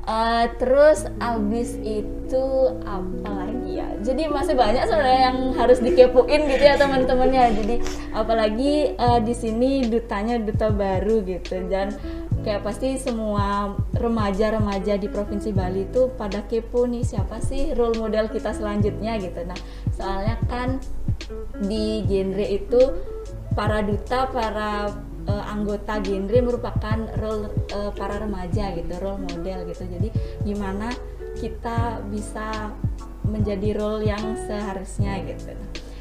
Uh, 0.00 0.48
terus 0.56 1.06
abis 1.20 1.76
itu 1.84 2.46
apa 2.88 3.30
lagi 3.30 3.78
ya? 3.78 3.88
Jadi 4.00 4.32
masih 4.32 4.56
banyak 4.56 4.88
sebenarnya 4.88 5.22
yang 5.28 5.38
harus 5.54 5.78
dikepoin 5.78 6.48
gitu 6.48 6.64
ya 6.64 6.80
teman-temannya. 6.80 7.52
Jadi 7.60 7.76
apalagi 8.16 8.96
uh, 8.96 9.20
di 9.20 9.34
sini 9.36 9.84
dutanya 9.86 10.40
duta 10.40 10.72
baru 10.72 11.20
gitu 11.22 11.68
dan 11.68 11.94
kayak 12.40 12.64
pasti 12.64 12.96
semua 12.96 13.76
remaja-remaja 13.92 14.96
di 14.96 15.12
provinsi 15.12 15.52
Bali 15.52 15.84
itu 15.84 16.08
pada 16.16 16.40
kepo 16.48 16.88
nih 16.88 17.04
siapa 17.04 17.36
sih 17.44 17.76
role 17.76 18.00
model 18.00 18.32
kita 18.32 18.56
selanjutnya 18.56 19.20
gitu. 19.20 19.44
Nah 19.44 19.60
soalnya 19.92 20.40
kan 20.48 20.80
di 21.60 22.00
genre 22.08 22.46
itu 22.48 22.80
para 23.52 23.84
duta, 23.84 24.32
para 24.32 24.88
uh, 25.28 25.44
anggota 25.50 26.00
genre 26.00 26.38
merupakan 26.40 26.98
role 27.18 27.50
uh, 27.74 27.92
para 27.92 28.22
remaja 28.22 28.72
gitu, 28.76 28.92
role 29.02 29.20
model 29.26 29.66
gitu. 29.68 29.84
Jadi 29.84 30.08
gimana 30.46 30.88
kita 31.36 32.04
bisa 32.08 32.72
menjadi 33.26 33.76
role 33.76 34.06
yang 34.08 34.22
seharusnya 34.46 35.20
gitu. 35.26 35.52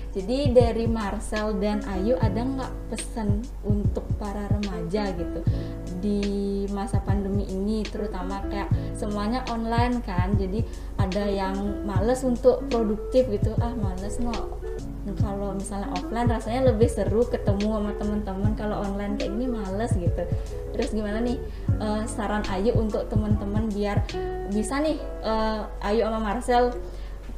Jadi 0.09 0.57
dari 0.57 0.89
Marcel 0.89 1.61
dan 1.61 1.85
Ayu 1.85 2.17
ada 2.17 2.41
nggak 2.41 2.73
pesan 2.89 3.45
untuk 3.61 4.09
para 4.17 4.49
remaja 4.49 5.13
gitu 5.13 5.45
di 6.01 6.65
masa 6.73 6.97
pandemi 7.05 7.45
ini 7.45 7.85
terutama 7.85 8.41
kayak 8.49 8.73
semuanya 8.97 9.45
online 9.53 10.01
kan 10.01 10.33
jadi 10.33 10.65
ada 10.97 11.23
yang 11.29 11.55
males 11.85 12.25
untuk 12.25 12.65
produktif 12.73 13.29
gitu 13.29 13.53
ah 13.61 13.73
males 13.77 14.17
no 14.17 14.58
kalau 15.17 15.55
misalnya 15.57 15.89
offline 15.95 16.29
rasanya 16.29 16.73
lebih 16.73 16.89
seru 16.91 17.25
ketemu 17.25 17.67
sama 17.79 17.91
teman-teman. 17.97 18.51
Kalau 18.53 18.75
online 18.85 19.15
kayak 19.17 19.31
gini 19.33 19.47
males 19.49 19.91
gitu. 19.95 20.23
Terus 20.75 20.89
gimana 20.93 21.23
nih? 21.23 21.37
Uh, 21.79 22.03
saran 22.05 22.43
Ayu 22.51 22.75
untuk 22.75 23.07
teman-teman 23.07 23.71
biar 23.71 24.03
bisa 24.51 24.83
nih 24.83 24.99
uh, 25.23 25.65
Ayu 25.81 26.03
sama 26.03 26.19
Marcel 26.19 26.75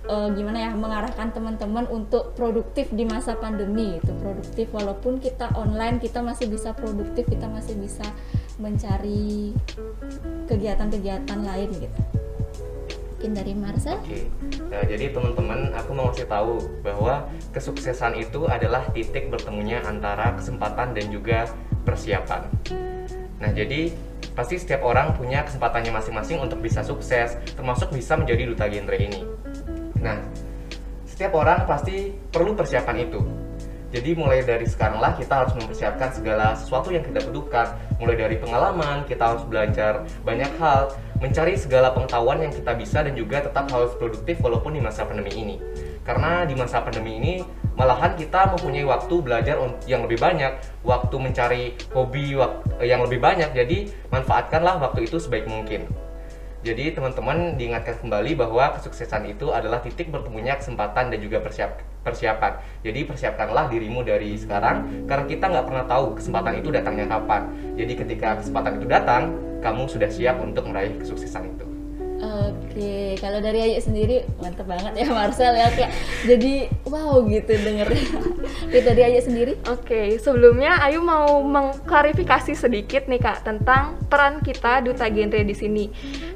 uh, 0.10 0.30
gimana 0.34 0.70
ya 0.70 0.72
mengarahkan 0.74 1.30
teman-teman 1.36 1.86
untuk 1.92 2.34
produktif 2.34 2.90
di 2.90 3.06
masa 3.06 3.38
pandemi 3.38 4.00
itu 4.00 4.12
produktif 4.18 4.72
walaupun 4.74 5.22
kita 5.22 5.52
online 5.54 6.02
kita 6.02 6.24
masih 6.24 6.50
bisa 6.50 6.74
produktif 6.74 7.28
kita 7.28 7.46
masih 7.46 7.78
bisa 7.78 8.06
mencari 8.58 9.54
kegiatan-kegiatan 10.50 11.40
lain 11.42 11.70
gitu 11.78 12.21
mungkin 13.22 13.38
dari 13.38 13.54
Marcel 13.54 14.02
Oke, 14.02 14.26
nah, 14.74 14.82
jadi 14.82 15.14
teman-teman 15.14 15.70
aku 15.78 15.94
mau 15.94 16.10
ngasih 16.10 16.26
tahu 16.26 16.58
bahwa 16.82 17.30
kesuksesan 17.54 18.18
itu 18.18 18.50
adalah 18.50 18.82
titik 18.98 19.30
bertemunya 19.30 19.78
antara 19.86 20.34
kesempatan 20.34 20.98
dan 20.98 21.06
juga 21.14 21.46
persiapan. 21.86 22.50
Nah 23.38 23.54
jadi 23.54 23.94
pasti 24.34 24.58
setiap 24.58 24.82
orang 24.82 25.14
punya 25.14 25.46
kesempatannya 25.46 25.94
masing-masing 25.94 26.42
untuk 26.42 26.66
bisa 26.66 26.82
sukses 26.82 27.38
termasuk 27.54 27.94
bisa 27.94 28.18
menjadi 28.18 28.50
duta 28.50 28.66
genre 28.66 28.98
ini. 28.98 29.22
Nah, 30.02 30.18
setiap 31.06 31.38
orang 31.38 31.70
pasti 31.70 32.18
perlu 32.34 32.58
persiapan 32.58 33.06
itu. 33.06 33.22
Jadi 33.94 34.18
mulai 34.18 34.42
dari 34.42 34.66
sekarang 34.66 34.98
lah 34.98 35.14
kita 35.14 35.46
harus 35.46 35.54
mempersiapkan 35.54 36.10
segala 36.10 36.58
sesuatu 36.58 36.90
yang 36.90 37.06
kita 37.06 37.22
butuhkan. 37.30 37.78
Mulai 38.02 38.18
dari 38.18 38.36
pengalaman, 38.42 39.06
kita 39.06 39.36
harus 39.36 39.46
belajar 39.46 40.10
banyak 40.26 40.50
hal, 40.58 40.96
mencari 41.22 41.54
segala 41.54 41.94
pengetahuan 41.94 42.42
yang 42.42 42.50
kita 42.50 42.74
bisa 42.74 43.06
dan 43.06 43.14
juga 43.14 43.46
tetap 43.46 43.70
harus 43.70 43.94
produktif 43.96 44.42
walaupun 44.42 44.74
di 44.74 44.82
masa 44.82 45.06
pandemi 45.06 45.32
ini. 45.38 45.56
Karena 46.02 46.50
di 46.50 46.58
masa 46.58 46.82
pandemi 46.82 47.22
ini 47.22 47.34
malahan 47.78 48.18
kita 48.18 48.58
mempunyai 48.58 48.82
waktu 48.90 49.16
belajar 49.22 49.56
yang 49.86 50.02
lebih 50.10 50.18
banyak, 50.18 50.58
waktu 50.82 51.16
mencari 51.22 51.64
hobi 51.94 52.34
yang 52.82 53.06
lebih 53.06 53.22
banyak. 53.22 53.54
Jadi 53.54 53.94
manfaatkanlah 54.10 54.82
waktu 54.82 55.06
itu 55.06 55.22
sebaik 55.22 55.46
mungkin. 55.46 55.86
Jadi 56.62 56.94
teman-teman 56.94 57.58
diingatkan 57.58 57.98
kembali 58.06 58.38
bahwa 58.38 58.78
kesuksesan 58.78 59.34
itu 59.34 59.50
adalah 59.50 59.82
titik 59.82 60.14
bertemunya 60.14 60.58
kesempatan 60.62 61.10
dan 61.10 61.18
juga 61.18 61.42
persiap 61.42 61.82
persiapan. 62.06 62.62
Jadi 62.86 63.02
persiapkanlah 63.06 63.70
dirimu 63.70 64.06
dari 64.06 64.38
sekarang 64.38 65.06
karena 65.10 65.26
kita 65.26 65.46
nggak 65.50 65.66
pernah 65.66 65.86
tahu 65.90 66.18
kesempatan 66.18 66.62
itu 66.62 66.70
datangnya 66.70 67.10
kapan. 67.10 67.50
Jadi 67.78 67.94
ketika 67.98 68.38
kesempatan 68.42 68.78
itu 68.78 68.86
datang, 68.86 69.51
kamu 69.62 69.88
sudah 69.88 70.10
siap 70.10 70.42
untuk 70.42 70.68
meraih 70.68 70.98
kesuksesan 70.98 71.56
itu. 71.56 71.66
Oke, 72.22 73.18
kalau 73.18 73.42
dari 73.42 73.66
Ayu 73.66 73.82
sendiri 73.82 74.30
mantep 74.38 74.70
banget 74.70 74.94
ya 74.94 75.10
Marcel 75.10 75.58
ya 75.58 75.74
kayak 75.74 75.90
jadi 76.22 76.70
wow 76.86 77.18
gitu 77.26 77.50
dengernya. 77.50 78.08
Oke, 78.70 78.78
dari 78.86 79.02
Ayu 79.10 79.22
sendiri? 79.26 79.58
Oke, 79.66 80.22
sebelumnya 80.22 80.78
Ayu 80.86 81.02
mau 81.02 81.42
mengklarifikasi 81.42 82.54
sedikit 82.54 83.10
nih 83.10 83.18
Kak 83.18 83.42
tentang 83.42 83.98
peran 84.06 84.38
kita 84.46 84.86
duta 84.86 85.10
genre 85.10 85.42
di 85.42 85.56
sini. 85.58 85.90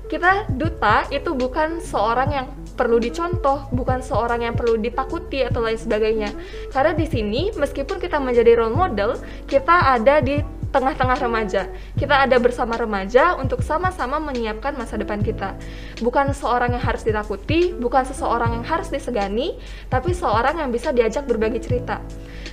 Kita 0.09 0.49
duta 0.49 1.05
itu 1.13 1.37
bukan 1.37 1.77
seorang 1.85 2.29
yang 2.33 2.47
perlu 2.75 2.97
dicontoh, 2.99 3.71
bukan 3.71 4.03
seorang 4.03 4.43
yang 4.43 4.57
perlu 4.57 4.81
ditakuti 4.81 5.45
atau 5.45 5.63
lain 5.63 5.79
sebagainya. 5.79 6.33
Karena 6.73 6.97
di 6.97 7.07
sini 7.07 7.53
meskipun 7.55 8.01
kita 8.01 8.17
menjadi 8.17 8.57
role 8.57 8.75
model, 8.75 9.21
kita 9.45 9.95
ada 9.95 10.19
di 10.19 10.43
tengah-tengah 10.75 11.15
remaja. 11.23 11.71
Kita 11.95 12.27
ada 12.27 12.35
bersama 12.35 12.75
remaja 12.75 13.39
untuk 13.39 13.63
sama-sama 13.63 14.19
menyiapkan 14.19 14.75
masa 14.75 14.99
depan 14.99 15.23
kita. 15.23 15.55
Bukan 16.03 16.35
seorang 16.35 16.75
yang 16.75 16.83
harus 16.83 17.07
ditakuti, 17.07 17.71
bukan 17.71 18.03
seseorang 18.03 18.59
yang 18.59 18.65
harus 18.67 18.91
disegani, 18.91 19.55
tapi 19.87 20.11
seorang 20.11 20.59
yang 20.59 20.75
bisa 20.75 20.91
diajak 20.91 21.23
berbagi 21.23 21.63
cerita. 21.63 22.03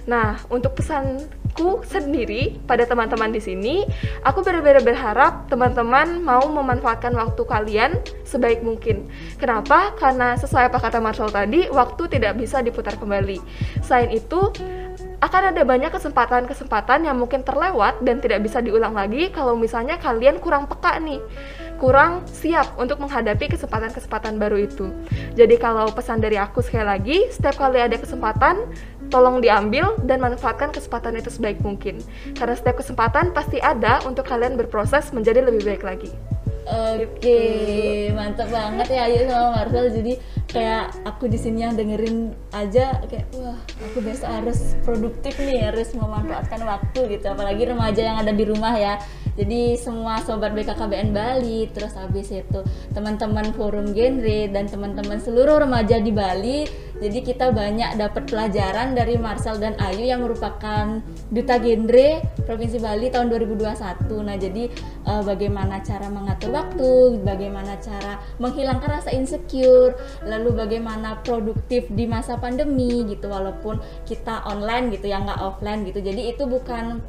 Nah, 0.07 0.39
untuk 0.51 0.79
pesanku 0.79 1.83
sendiri 1.87 2.59
pada 2.67 2.83
teman-teman 2.87 3.31
di 3.31 3.39
sini, 3.39 3.87
aku 4.27 4.43
benar-benar 4.43 4.83
berharap 4.83 5.47
teman-teman 5.47 6.19
mau 6.23 6.43
memanfaatkan 6.51 7.15
waktu 7.15 7.43
kalian 7.47 7.91
sebaik 8.27 8.67
mungkin. 8.67 9.07
Kenapa? 9.39 9.95
Karena 9.95 10.35
sesuai 10.35 10.75
apa 10.75 10.79
kata 10.83 10.99
Marshall 10.99 11.31
tadi, 11.31 11.71
waktu 11.71 12.19
tidak 12.19 12.39
bisa 12.39 12.63
diputar 12.63 12.99
kembali. 12.99 13.39
Selain 13.83 14.11
itu, 14.11 14.51
akan 15.23 15.55
ada 15.55 15.63
banyak 15.63 15.95
kesempatan-kesempatan 15.95 17.07
yang 17.07 17.15
mungkin 17.15 17.47
terlewat 17.47 18.03
dan 18.03 18.19
tidak 18.19 18.43
bisa 18.43 18.59
diulang 18.59 18.91
lagi 18.91 19.31
kalau 19.31 19.55
misalnya 19.55 19.95
kalian 20.03 20.43
kurang 20.43 20.67
peka 20.67 20.99
nih 20.99 21.23
kurang 21.83 22.23
siap 22.31 22.79
untuk 22.79 23.03
menghadapi 23.03 23.51
kesempatan-kesempatan 23.59 24.39
baru 24.39 24.71
itu. 24.71 24.87
Jadi 25.35 25.59
kalau 25.59 25.91
pesan 25.91 26.23
dari 26.23 26.39
aku 26.39 26.63
sekali 26.63 26.87
lagi, 26.87 27.19
setiap 27.35 27.59
kali 27.59 27.83
ada 27.83 27.99
kesempatan, 27.99 28.71
tolong 29.11 29.43
diambil 29.43 29.99
dan 30.07 30.23
manfaatkan 30.23 30.71
kesempatan 30.71 31.19
itu 31.19 31.35
sebaik 31.35 31.59
mungkin. 31.59 31.99
Karena 32.39 32.55
setiap 32.55 32.79
kesempatan 32.79 33.35
pasti 33.35 33.59
ada 33.59 33.99
untuk 34.07 34.31
kalian 34.31 34.55
berproses 34.55 35.11
menjadi 35.11 35.43
lebih 35.43 35.67
baik 35.67 35.83
lagi. 35.83 36.15
Oke, 36.63 37.11
okay, 37.19 38.15
mantap 38.15 38.47
banget 38.47 38.87
ya 38.95 39.11
Ayu 39.11 39.27
sama 39.27 39.51
Marcel. 39.51 39.91
Jadi 39.91 40.15
kayak 40.47 40.95
aku 41.03 41.27
di 41.27 41.35
sini 41.35 41.67
yang 41.67 41.75
dengerin 41.75 42.31
aja 42.55 43.03
kayak 43.11 43.27
wah, 43.35 43.59
aku 43.83 43.99
besok 43.99 44.31
harus 44.31 44.79
produktif 44.87 45.35
nih, 45.43 45.75
harus 45.75 45.91
memanfaatkan 45.91 46.63
waktu 46.63 47.19
gitu. 47.19 47.27
Apalagi 47.35 47.67
remaja 47.67 48.03
yang 48.07 48.17
ada 48.23 48.31
di 48.31 48.47
rumah 48.47 48.79
ya. 48.79 48.95
Jadi 49.33 49.81
semua 49.81 50.21
sobat 50.21 50.53
BKKBN 50.53 51.11
Bali, 51.17 51.71
terus 51.73 51.97
habis 51.97 52.29
itu 52.29 52.61
teman-teman 52.93 53.53
forum 53.57 53.97
genre 53.97 54.41
dan 54.53 54.69
teman-teman 54.69 55.19
seluruh 55.19 55.63
remaja 55.65 55.97
di 55.97 56.13
Bali 56.13 56.69
jadi 57.03 57.19
kita 57.19 57.51
banyak 57.51 57.99
dapat 57.99 58.31
pelajaran 58.31 58.95
dari 58.95 59.19
Marcel 59.19 59.59
dan 59.59 59.75
Ayu 59.83 60.07
yang 60.07 60.23
merupakan 60.23 61.03
duta 61.35 61.59
genre 61.59 62.23
Provinsi 62.47 62.79
Bali 62.79 63.11
tahun 63.11 63.27
2021. 63.27 64.07
Nah, 64.23 64.39
jadi 64.39 64.71
uh, 65.11 65.23
bagaimana 65.27 65.83
cara 65.83 66.07
mengatur 66.07 66.55
waktu, 66.55 67.19
bagaimana 67.27 67.75
cara 67.83 68.23
menghilangkan 68.39 69.03
rasa 69.03 69.11
insecure, 69.11 69.99
lalu 70.23 70.55
bagaimana 70.55 71.19
produktif 71.27 71.91
di 71.91 72.07
masa 72.07 72.39
pandemi 72.39 73.03
gitu 73.11 73.27
walaupun 73.27 73.83
kita 74.07 74.47
online 74.47 74.95
gitu 74.95 75.11
ya 75.11 75.27
nggak 75.27 75.43
offline 75.43 75.83
gitu. 75.83 75.99
Jadi 76.07 76.31
itu 76.31 76.47
bukan 76.47 77.03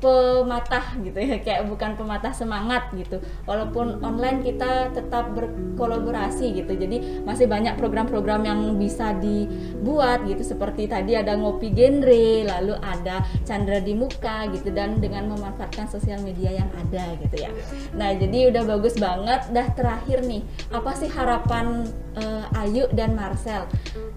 pematah 0.00 0.96
gitu 1.04 1.20
ya 1.20 1.36
kayak 1.46 1.68
bukan 1.68 1.94
pematah 1.94 2.32
semangat 2.32 2.88
gitu. 2.96 3.20
Walaupun 3.44 4.00
online 4.00 4.40
kita 4.42 4.90
tetap 4.96 5.36
berkolaborasi 5.36 6.56
gitu. 6.56 6.72
Jadi 6.74 7.22
masih 7.22 7.46
banyak 7.46 7.76
program-program 7.76 8.42
yang 8.48 8.60
bisa 8.80 9.14
dibuat 9.20 10.24
gitu. 10.26 10.42
Seperti 10.42 10.88
tadi 10.88 11.14
ada 11.14 11.36
ngopi 11.36 11.70
genre 11.76 12.48
lalu 12.48 12.74
ada 12.80 13.22
Chandra 13.44 13.78
di 13.78 13.92
muka 13.92 14.48
gitu. 14.50 14.72
Dan 14.72 14.98
dengan 14.98 15.28
memanfaatkan 15.30 15.86
sosial 15.86 16.24
media 16.24 16.50
yang 16.64 16.70
ada 16.72 17.14
gitu 17.20 17.36
ya. 17.36 17.52
Nah 17.94 18.16
jadi 18.16 18.50
udah 18.50 18.62
bagus 18.64 18.96
banget. 18.96 19.52
Dah 19.52 19.68
terakhir 19.76 20.24
nih 20.24 20.42
apa 20.72 20.90
sih 20.96 21.12
harapan 21.12 21.84
uh, 22.16 22.60
Ayu 22.64 22.88
dan 22.96 23.14
Marcel 23.14 23.68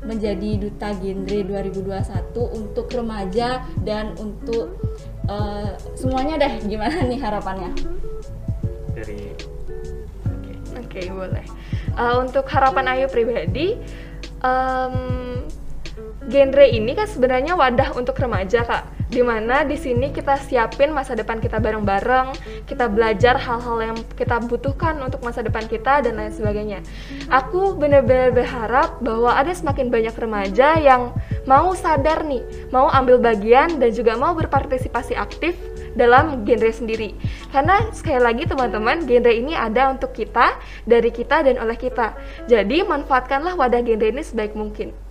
menjadi 0.04 0.60
duta 0.60 0.96
genre 0.96 1.39
2021 1.43 2.60
untuk 2.60 2.88
remaja 2.91 3.63
dan 3.84 4.15
untuk 4.19 4.80
uh, 5.30 5.76
semuanya 5.96 6.36
deh 6.40 6.54
gimana 6.68 7.04
nih 7.06 7.20
harapannya 7.20 7.72
dari 8.94 9.32
oke 10.28 10.88
okay. 10.90 11.06
okay, 11.06 11.06
boleh 11.12 11.46
uh, 11.98 12.16
untuk 12.22 12.46
harapan 12.50 12.86
Ayu 12.98 13.08
pribadi 13.10 13.78
um, 14.44 15.33
genre 16.32 16.66
ini 16.66 16.96
kan 16.96 17.08
sebenarnya 17.08 17.58
wadah 17.58 17.96
untuk 17.96 18.16
remaja 18.20 18.64
kak 18.64 18.84
Di 19.14 19.22
mana 19.22 19.62
di 19.62 19.78
sini 19.78 20.10
kita 20.10 20.42
siapin 20.42 20.90
masa 20.90 21.14
depan 21.14 21.38
kita 21.38 21.62
bareng-bareng, 21.62 22.34
kita 22.66 22.90
belajar 22.90 23.38
hal-hal 23.38 23.94
yang 23.94 23.98
kita 24.18 24.42
butuhkan 24.42 24.98
untuk 25.06 25.22
masa 25.22 25.46
depan 25.46 25.70
kita 25.70 26.02
dan 26.02 26.18
lain 26.18 26.34
sebagainya. 26.34 26.82
Aku 27.30 27.78
benar-benar 27.78 28.34
berharap 28.34 28.98
bahwa 29.06 29.38
ada 29.38 29.54
semakin 29.54 29.94
banyak 29.94 30.18
remaja 30.18 30.82
yang 30.82 31.14
mau 31.46 31.78
sadar 31.78 32.26
nih, 32.26 32.42
mau 32.74 32.90
ambil 32.90 33.22
bagian 33.22 33.78
dan 33.78 33.94
juga 33.94 34.18
mau 34.18 34.34
berpartisipasi 34.34 35.14
aktif 35.14 35.54
dalam 35.94 36.42
genre 36.42 36.74
sendiri. 36.74 37.14
Karena 37.54 37.86
sekali 37.94 38.18
lagi 38.18 38.50
teman-teman, 38.50 39.06
genre 39.06 39.30
ini 39.30 39.54
ada 39.54 39.94
untuk 39.94 40.10
kita, 40.18 40.58
dari 40.90 41.14
kita 41.14 41.46
dan 41.46 41.62
oleh 41.62 41.78
kita. 41.78 42.18
Jadi 42.50 42.82
manfaatkanlah 42.82 43.54
wadah 43.54 43.86
genre 43.86 44.10
ini 44.10 44.26
sebaik 44.26 44.58
mungkin. 44.58 45.03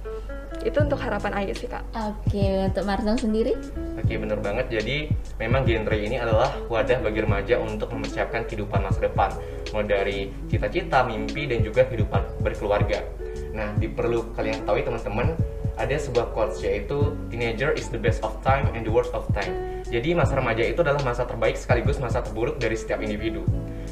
Itu 0.63 0.79
untuk 0.83 0.99
harapan 1.03 1.43
Ayu 1.43 1.55
sih 1.59 1.67
kak. 1.67 1.83
Oke, 1.95 2.71
untuk 2.71 2.87
Marcel 2.87 3.19
sendiri? 3.19 3.53
Oke 3.99 4.15
bener 4.19 4.39
banget, 4.39 4.67
jadi 4.71 5.11
memang 5.39 5.67
genre 5.67 5.97
ini 5.99 6.17
adalah 6.19 6.51
wadah 6.71 7.03
bagi 7.03 7.21
remaja 7.23 7.59
untuk 7.59 7.91
mempersiapkan 7.93 8.49
kehidupan 8.49 8.83
masa 8.83 9.05
depan 9.05 9.31
Mulai 9.71 9.87
dari 9.87 10.19
cita-cita, 10.49 11.07
mimpi, 11.07 11.47
dan 11.47 11.63
juga 11.63 11.87
kehidupan 11.87 12.43
berkeluarga 12.43 13.05
Nah, 13.53 13.73
di 13.77 13.89
perlu 13.89 14.33
kalian 14.33 14.65
ketahui 14.65 14.83
teman-teman 14.85 15.37
ada 15.77 15.97
sebuah 15.97 16.33
quotes 16.37 16.61
yaitu 16.61 17.17
teenager 17.33 17.73
is 17.73 17.89
the 17.89 18.01
best 18.01 18.21
of 18.25 18.37
time 18.45 18.69
and 18.73 18.85
the 18.85 18.93
worst 18.93 19.13
of 19.17 19.25
time. 19.33 19.83
Jadi 19.89 20.17
masa 20.17 20.41
remaja 20.41 20.65
itu 20.65 20.81
adalah 20.81 21.01
masa 21.05 21.29
terbaik 21.29 21.57
sekaligus 21.57 22.01
masa 22.01 22.25
terburuk 22.25 22.57
dari 22.61 22.77
setiap 22.77 23.01
individu. 23.01 23.45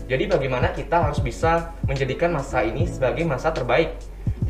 Jadi 0.08 0.26
bagaimana 0.26 0.74
kita 0.74 1.06
harus 1.06 1.22
bisa 1.22 1.76
menjadikan 1.86 2.34
masa 2.34 2.64
ini 2.66 2.88
sebagai 2.88 3.22
masa 3.22 3.54
terbaik 3.54 3.94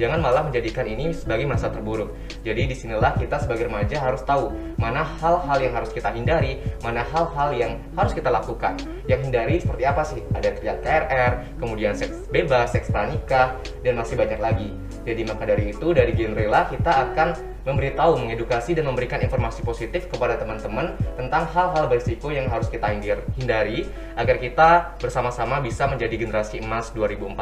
jangan 0.01 0.25
malah 0.25 0.49
menjadikan 0.49 0.89
ini 0.89 1.13
sebagai 1.13 1.45
masa 1.45 1.69
terburuk. 1.69 2.17
Jadi 2.41 2.73
di 2.73 2.75
sinilah 2.75 3.21
kita 3.21 3.37
sebagai 3.37 3.69
remaja 3.69 4.01
harus 4.01 4.25
tahu 4.25 4.49
mana 4.81 5.05
hal-hal 5.05 5.61
yang 5.61 5.77
harus 5.77 5.93
kita 5.93 6.09
hindari, 6.09 6.57
mana 6.81 7.05
hal-hal 7.05 7.53
yang 7.53 7.77
harus 7.93 8.17
kita 8.17 8.33
lakukan. 8.33 8.81
Yang 9.05 9.29
hindari 9.29 9.61
seperti 9.61 9.85
apa 9.85 10.03
sih? 10.09 10.25
Ada 10.33 10.57
teriak 10.57 10.79
KRR, 10.81 11.33
kemudian 11.61 11.93
seks 11.93 12.25
bebas, 12.33 12.73
seks 12.73 12.89
pranikah, 12.89 13.61
dan 13.85 14.01
masih 14.01 14.17
banyak 14.17 14.41
lagi. 14.41 14.73
Jadi 15.05 15.29
maka 15.29 15.45
dari 15.45 15.77
itu 15.77 15.93
dari 15.93 16.17
genre 16.17 16.45
lah 16.49 16.65
kita 16.73 16.93
akan 17.13 17.29
memberitahu, 17.65 18.17
mengedukasi 18.17 18.73
dan 18.73 18.89
memberikan 18.89 19.21
informasi 19.21 19.61
positif 19.61 20.09
kepada 20.09 20.41
teman-teman 20.41 20.97
tentang 21.17 21.45
hal-hal 21.53 21.93
berisiko 21.93 22.33
yang 22.33 22.49
harus 22.49 22.73
kita 22.73 22.89
hindari 23.37 23.85
agar 24.17 24.37
kita 24.41 24.69
bersama-sama 24.97 25.61
bisa 25.61 25.85
menjadi 25.85 26.17
generasi 26.17 26.65
emas 26.65 26.89
2045 26.97 27.37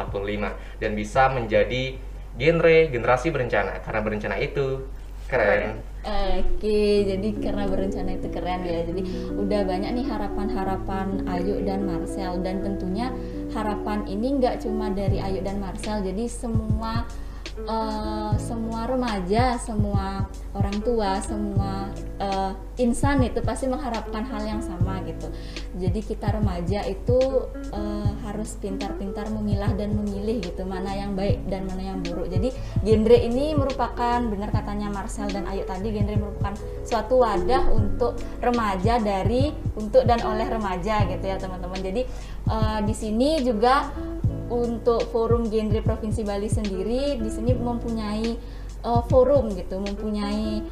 dan 0.83 0.91
bisa 0.91 1.31
menjadi 1.31 1.95
genre 2.39 2.77
generasi 2.87 3.27
berencana 3.29 3.83
karena 3.83 3.99
berencana 3.99 4.35
itu 4.39 4.87
keren. 5.29 5.77
Oke, 5.99 7.05
jadi 7.05 7.27
karena 7.37 7.67
berencana 7.67 8.15
itu 8.15 8.27
keren 8.31 8.63
ya. 8.65 8.81
Jadi 8.87 9.01
udah 9.35 9.61
banyak 9.67 9.91
nih 9.99 10.05
harapan-harapan 10.07 11.27
Ayu 11.27 11.61
dan 11.67 11.85
Marcel 11.85 12.39
dan 12.41 12.63
tentunya 12.63 13.11
harapan 13.51 14.07
ini 14.07 14.39
nggak 14.39 14.63
cuma 14.63 14.89
dari 14.89 15.19
Ayu 15.19 15.43
dan 15.43 15.59
Marcel. 15.59 16.01
Jadi 16.01 16.25
semua 16.31 17.05
uh, 17.65 18.33
semua 18.39 18.87
remaja, 18.87 19.57
semua 19.59 20.29
orang 20.55 20.77
tua, 20.81 21.19
semua 21.21 21.91
uh, 22.19 22.51
insan 22.79 23.21
itu 23.25 23.39
pasti 23.43 23.67
mengharapkan 23.67 24.23
hal 24.25 24.43
yang 24.45 24.61
sama 24.63 25.03
gitu. 25.05 25.27
Jadi 25.77 25.99
kita 26.03 26.31
remaja 26.33 26.85
itu 26.87 27.19
uh, 27.75 28.09
harus 28.25 28.55
pintar-pintar 28.57 29.29
memilah 29.29 29.71
dan 29.75 29.93
memilih 29.93 30.41
gitu 30.43 30.63
mana 30.63 30.95
yang 30.95 31.13
baik 31.13 31.43
dan 31.47 31.65
mana 31.67 31.93
yang 31.93 31.99
buruk. 32.01 32.31
Jadi 32.31 32.53
genre 32.81 33.17
ini 33.17 33.53
merupakan 33.53 34.19
benar 34.25 34.49
katanya 34.49 34.89
Marcel 34.89 35.29
dan 35.29 35.45
Ayu 35.49 35.63
tadi 35.67 35.91
genre 35.91 36.15
merupakan 36.15 36.55
suatu 36.85 37.21
wadah 37.21 37.69
untuk 37.71 38.17
remaja 38.39 38.97
dari 39.01 39.51
untuk 39.77 40.03
dan 40.05 40.21
oleh 40.23 40.47
remaja 40.47 41.05
gitu 41.07 41.25
ya 41.25 41.37
teman-teman. 41.37 41.79
Jadi 41.79 42.01
uh, 42.49 42.79
di 42.83 42.95
sini 42.95 43.43
juga 43.45 43.91
untuk 44.49 45.05
forum 45.13 45.47
genre 45.47 45.79
provinsi 45.85 46.21
Bali 46.25 46.49
sendiri 46.49 47.15
di 47.21 47.29
sini 47.29 47.53
mempunyai 47.53 48.35
uh, 48.83 49.05
forum 49.07 49.53
gitu, 49.55 49.79
mempunyai 49.79 50.65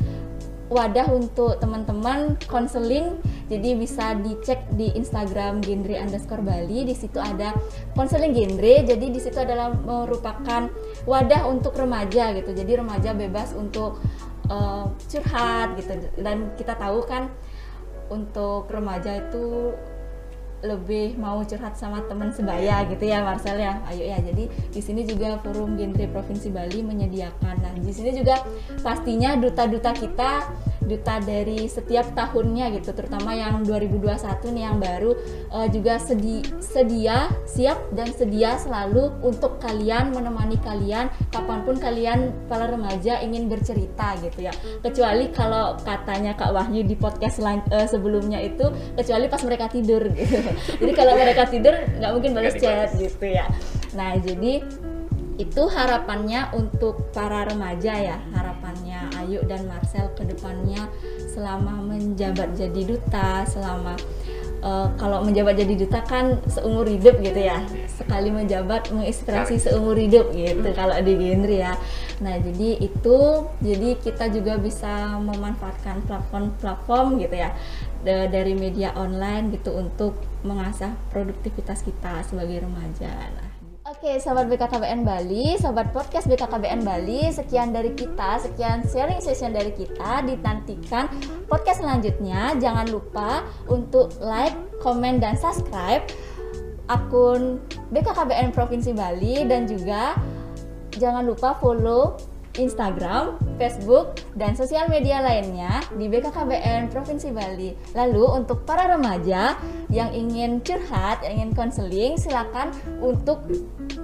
wadah 0.67 1.07
untuk 1.15 1.57
teman-teman 1.63 2.35
konseling. 2.51 3.15
Jadi 3.47 3.79
bisa 3.79 4.11
dicek 4.19 4.67
di 4.75 4.91
Instagram 4.99 5.63
genre 5.63 5.95
underscore 5.95 6.43
Bali 6.43 6.83
di 6.83 6.91
situ 6.91 7.15
ada 7.15 7.55
konseling 7.95 8.35
genre. 8.35 8.73
Jadi 8.83 9.05
di 9.07 9.19
situ 9.23 9.39
adalah 9.39 9.71
merupakan 9.71 10.67
wadah 11.07 11.47
untuk 11.47 11.71
remaja 11.79 12.35
gitu. 12.35 12.51
Jadi 12.51 12.83
remaja 12.83 13.15
bebas 13.15 13.55
untuk 13.55 14.03
uh, 14.51 14.91
curhat 15.07 15.79
gitu. 15.79 15.95
Dan 16.19 16.51
kita 16.59 16.75
tahu 16.75 17.07
kan 17.07 17.31
untuk 18.11 18.67
remaja 18.71 19.23
itu 19.23 19.75
lebih 20.65 21.19
mau 21.21 21.43
curhat 21.45 21.77
sama 21.77 22.01
teman 22.09 22.33
sebaya 22.33 22.81
gitu 22.89 23.05
ya 23.05 23.21
Marcel 23.21 23.61
ya. 23.61 23.77
Ayo 23.85 24.09
ya 24.09 24.17
jadi 24.21 24.49
di 24.49 24.81
sini 24.81 25.05
juga 25.05 25.37
forum 25.41 25.77
genre 25.77 26.05
provinsi 26.09 26.49
Bali 26.49 26.81
menyediakan. 26.81 27.61
Nah 27.61 27.73
di 27.77 27.93
sini 27.93 28.13
juga 28.17 28.41
pastinya 28.81 29.37
duta-duta 29.37 29.93
kita 29.93 30.31
duta 30.87 31.19
dari 31.19 31.67
setiap 31.67 32.15
tahunnya 32.15 32.71
gitu 32.79 32.95
terutama 32.95 33.35
yang 33.35 33.61
2021 33.67 34.55
nih 34.55 34.63
yang 34.63 34.77
baru 34.79 35.11
uh, 35.51 35.67
juga 35.67 35.99
sedi 35.99 36.41
sedia 36.63 37.27
siap 37.43 37.77
dan 37.93 38.09
sedia 38.15 38.55
selalu 38.55 39.11
untuk 39.21 39.59
kalian 39.59 40.15
menemani 40.15 40.55
kalian 40.63 41.11
kapan 41.29 41.59
pun 41.67 41.75
kalian 41.77 42.31
para 42.47 42.71
remaja 42.71 43.19
ingin 43.19 43.51
bercerita 43.51 44.15
gitu 44.23 44.47
ya. 44.47 44.53
Kecuali 44.79 45.29
kalau 45.35 45.75
katanya 45.83 46.33
Kak 46.33 46.55
Wahyu 46.55 46.87
di 46.87 46.95
podcast 46.95 47.43
uh, 47.43 47.87
sebelumnya 47.87 48.39
itu 48.39 48.71
kecuali 48.95 49.27
pas 49.27 49.43
mereka 49.43 49.67
tidur 49.67 50.07
gitu. 50.15 50.39
Jadi 50.79 50.91
kalau 50.95 51.13
mereka 51.19 51.43
tidur 51.51 51.75
nggak 51.75 52.11
mungkin 52.15 52.31
balas 52.31 52.55
chat 52.55 52.95
gitu 52.95 53.27
ya. 53.27 53.45
Nah 53.97 54.15
jadi 54.21 54.63
itu 55.37 55.63
harapannya 55.69 56.49
untuk 56.57 57.13
para 57.13 57.45
remaja 57.45 57.93
ya 57.93 58.17
harapannya 58.33 58.86
Ayu 59.27 59.43
dan 59.43 59.67
Marcel 59.67 60.07
ke 60.15 60.23
depannya 60.23 60.87
selama 61.27 61.83
menjabat 61.83 62.55
jadi 62.55 62.81
duta 62.87 63.43
selama 63.43 63.99
uh, 64.63 64.87
kalau 64.95 65.21
menjabat 65.21 65.59
jadi 65.59 65.75
duta 65.75 65.99
kan 66.07 66.39
seumur 66.47 66.87
hidup 66.87 67.19
gitu 67.19 67.37
ya. 67.37 67.59
Sekali 67.91 68.31
menjabat 68.31 68.89
menginspirasi 68.95 69.59
seumur 69.59 69.99
hidup 69.99 70.31
gitu 70.31 70.63
kalau 70.71 70.95
di 71.03 71.13
genre 71.19 71.51
ya. 71.51 71.73
Nah 72.23 72.39
jadi 72.39 72.79
itu 72.79 73.19
jadi 73.59 73.89
kita 73.99 74.31
juga 74.31 74.55
bisa 74.55 75.19
memanfaatkan 75.19 76.07
platform-platform 76.07 77.19
gitu 77.19 77.35
ya 77.35 77.51
dari 78.07 78.55
media 78.55 78.95
online 78.95 79.51
gitu 79.51 79.75
untuk 79.75 80.15
mengasah 80.47 80.95
produktivitas 81.11 81.83
kita 81.83 82.23
sebagai 82.23 82.63
remaja. 82.63 83.11
nah, 83.35 83.46
Oke, 83.97 84.21
sobat 84.21 84.45
BKKBN 84.45 85.01
Bali, 85.01 85.57
sobat 85.57 85.89
podcast 85.89 86.29
BKKBN 86.29 86.85
Bali, 86.85 87.33
sekian 87.33 87.73
dari 87.73 87.97
kita, 87.97 88.37
sekian 88.37 88.85
sharing 88.85 89.17
session 89.17 89.49
dari 89.49 89.73
kita. 89.73 90.21
Ditantikan 90.21 91.09
podcast 91.49 91.81
selanjutnya. 91.81 92.53
Jangan 92.61 92.93
lupa 92.93 93.41
untuk 93.65 94.13
like, 94.21 94.53
komen, 94.85 95.17
dan 95.17 95.33
subscribe 95.33 96.05
akun 96.85 97.57
BKKBN 97.89 98.53
Provinsi 98.53 98.93
Bali 98.93 99.49
dan 99.49 99.65
juga 99.65 100.13
jangan 100.93 101.25
lupa 101.25 101.57
follow 101.57 102.21
Instagram, 102.57 103.37
Facebook, 103.61 104.17
dan 104.33 104.57
sosial 104.57 104.89
media 104.89 105.21
lainnya 105.21 105.81
di 105.93 106.09
BKKBN 106.09 106.89
Provinsi 106.89 107.29
Bali. 107.29 107.73
Lalu 107.93 108.25
untuk 108.43 108.65
para 108.65 108.89
remaja 108.89 109.55
yang 109.93 110.11
ingin 110.11 110.59
curhat, 110.65 111.21
yang 111.23 111.41
ingin 111.41 111.51
konseling, 111.53 112.13
silakan 112.17 112.73
untuk 112.99 113.45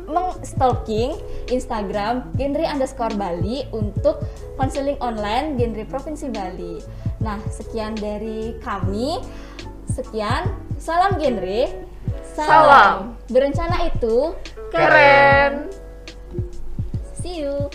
mengstalking 0.07 1.17
Instagram 1.49 2.29
genre 2.37 2.65
underscore 2.69 3.13
Bali 3.17 3.65
untuk 3.73 4.21
konseling 4.55 4.97
online 5.01 5.57
genre 5.57 5.83
Provinsi 5.89 6.29
Bali. 6.29 6.79
Nah, 7.21 7.41
sekian 7.49 7.97
dari 7.97 8.55
kami. 8.61 9.19
Sekian, 9.89 10.49
salam 10.77 11.17
genre. 11.17 11.61
Salam. 12.33 12.49
salam. 12.49 12.97
Berencana 13.29 13.77
itu 13.93 14.33
keren. 14.73 15.69
See 17.21 17.45
you. 17.45 17.69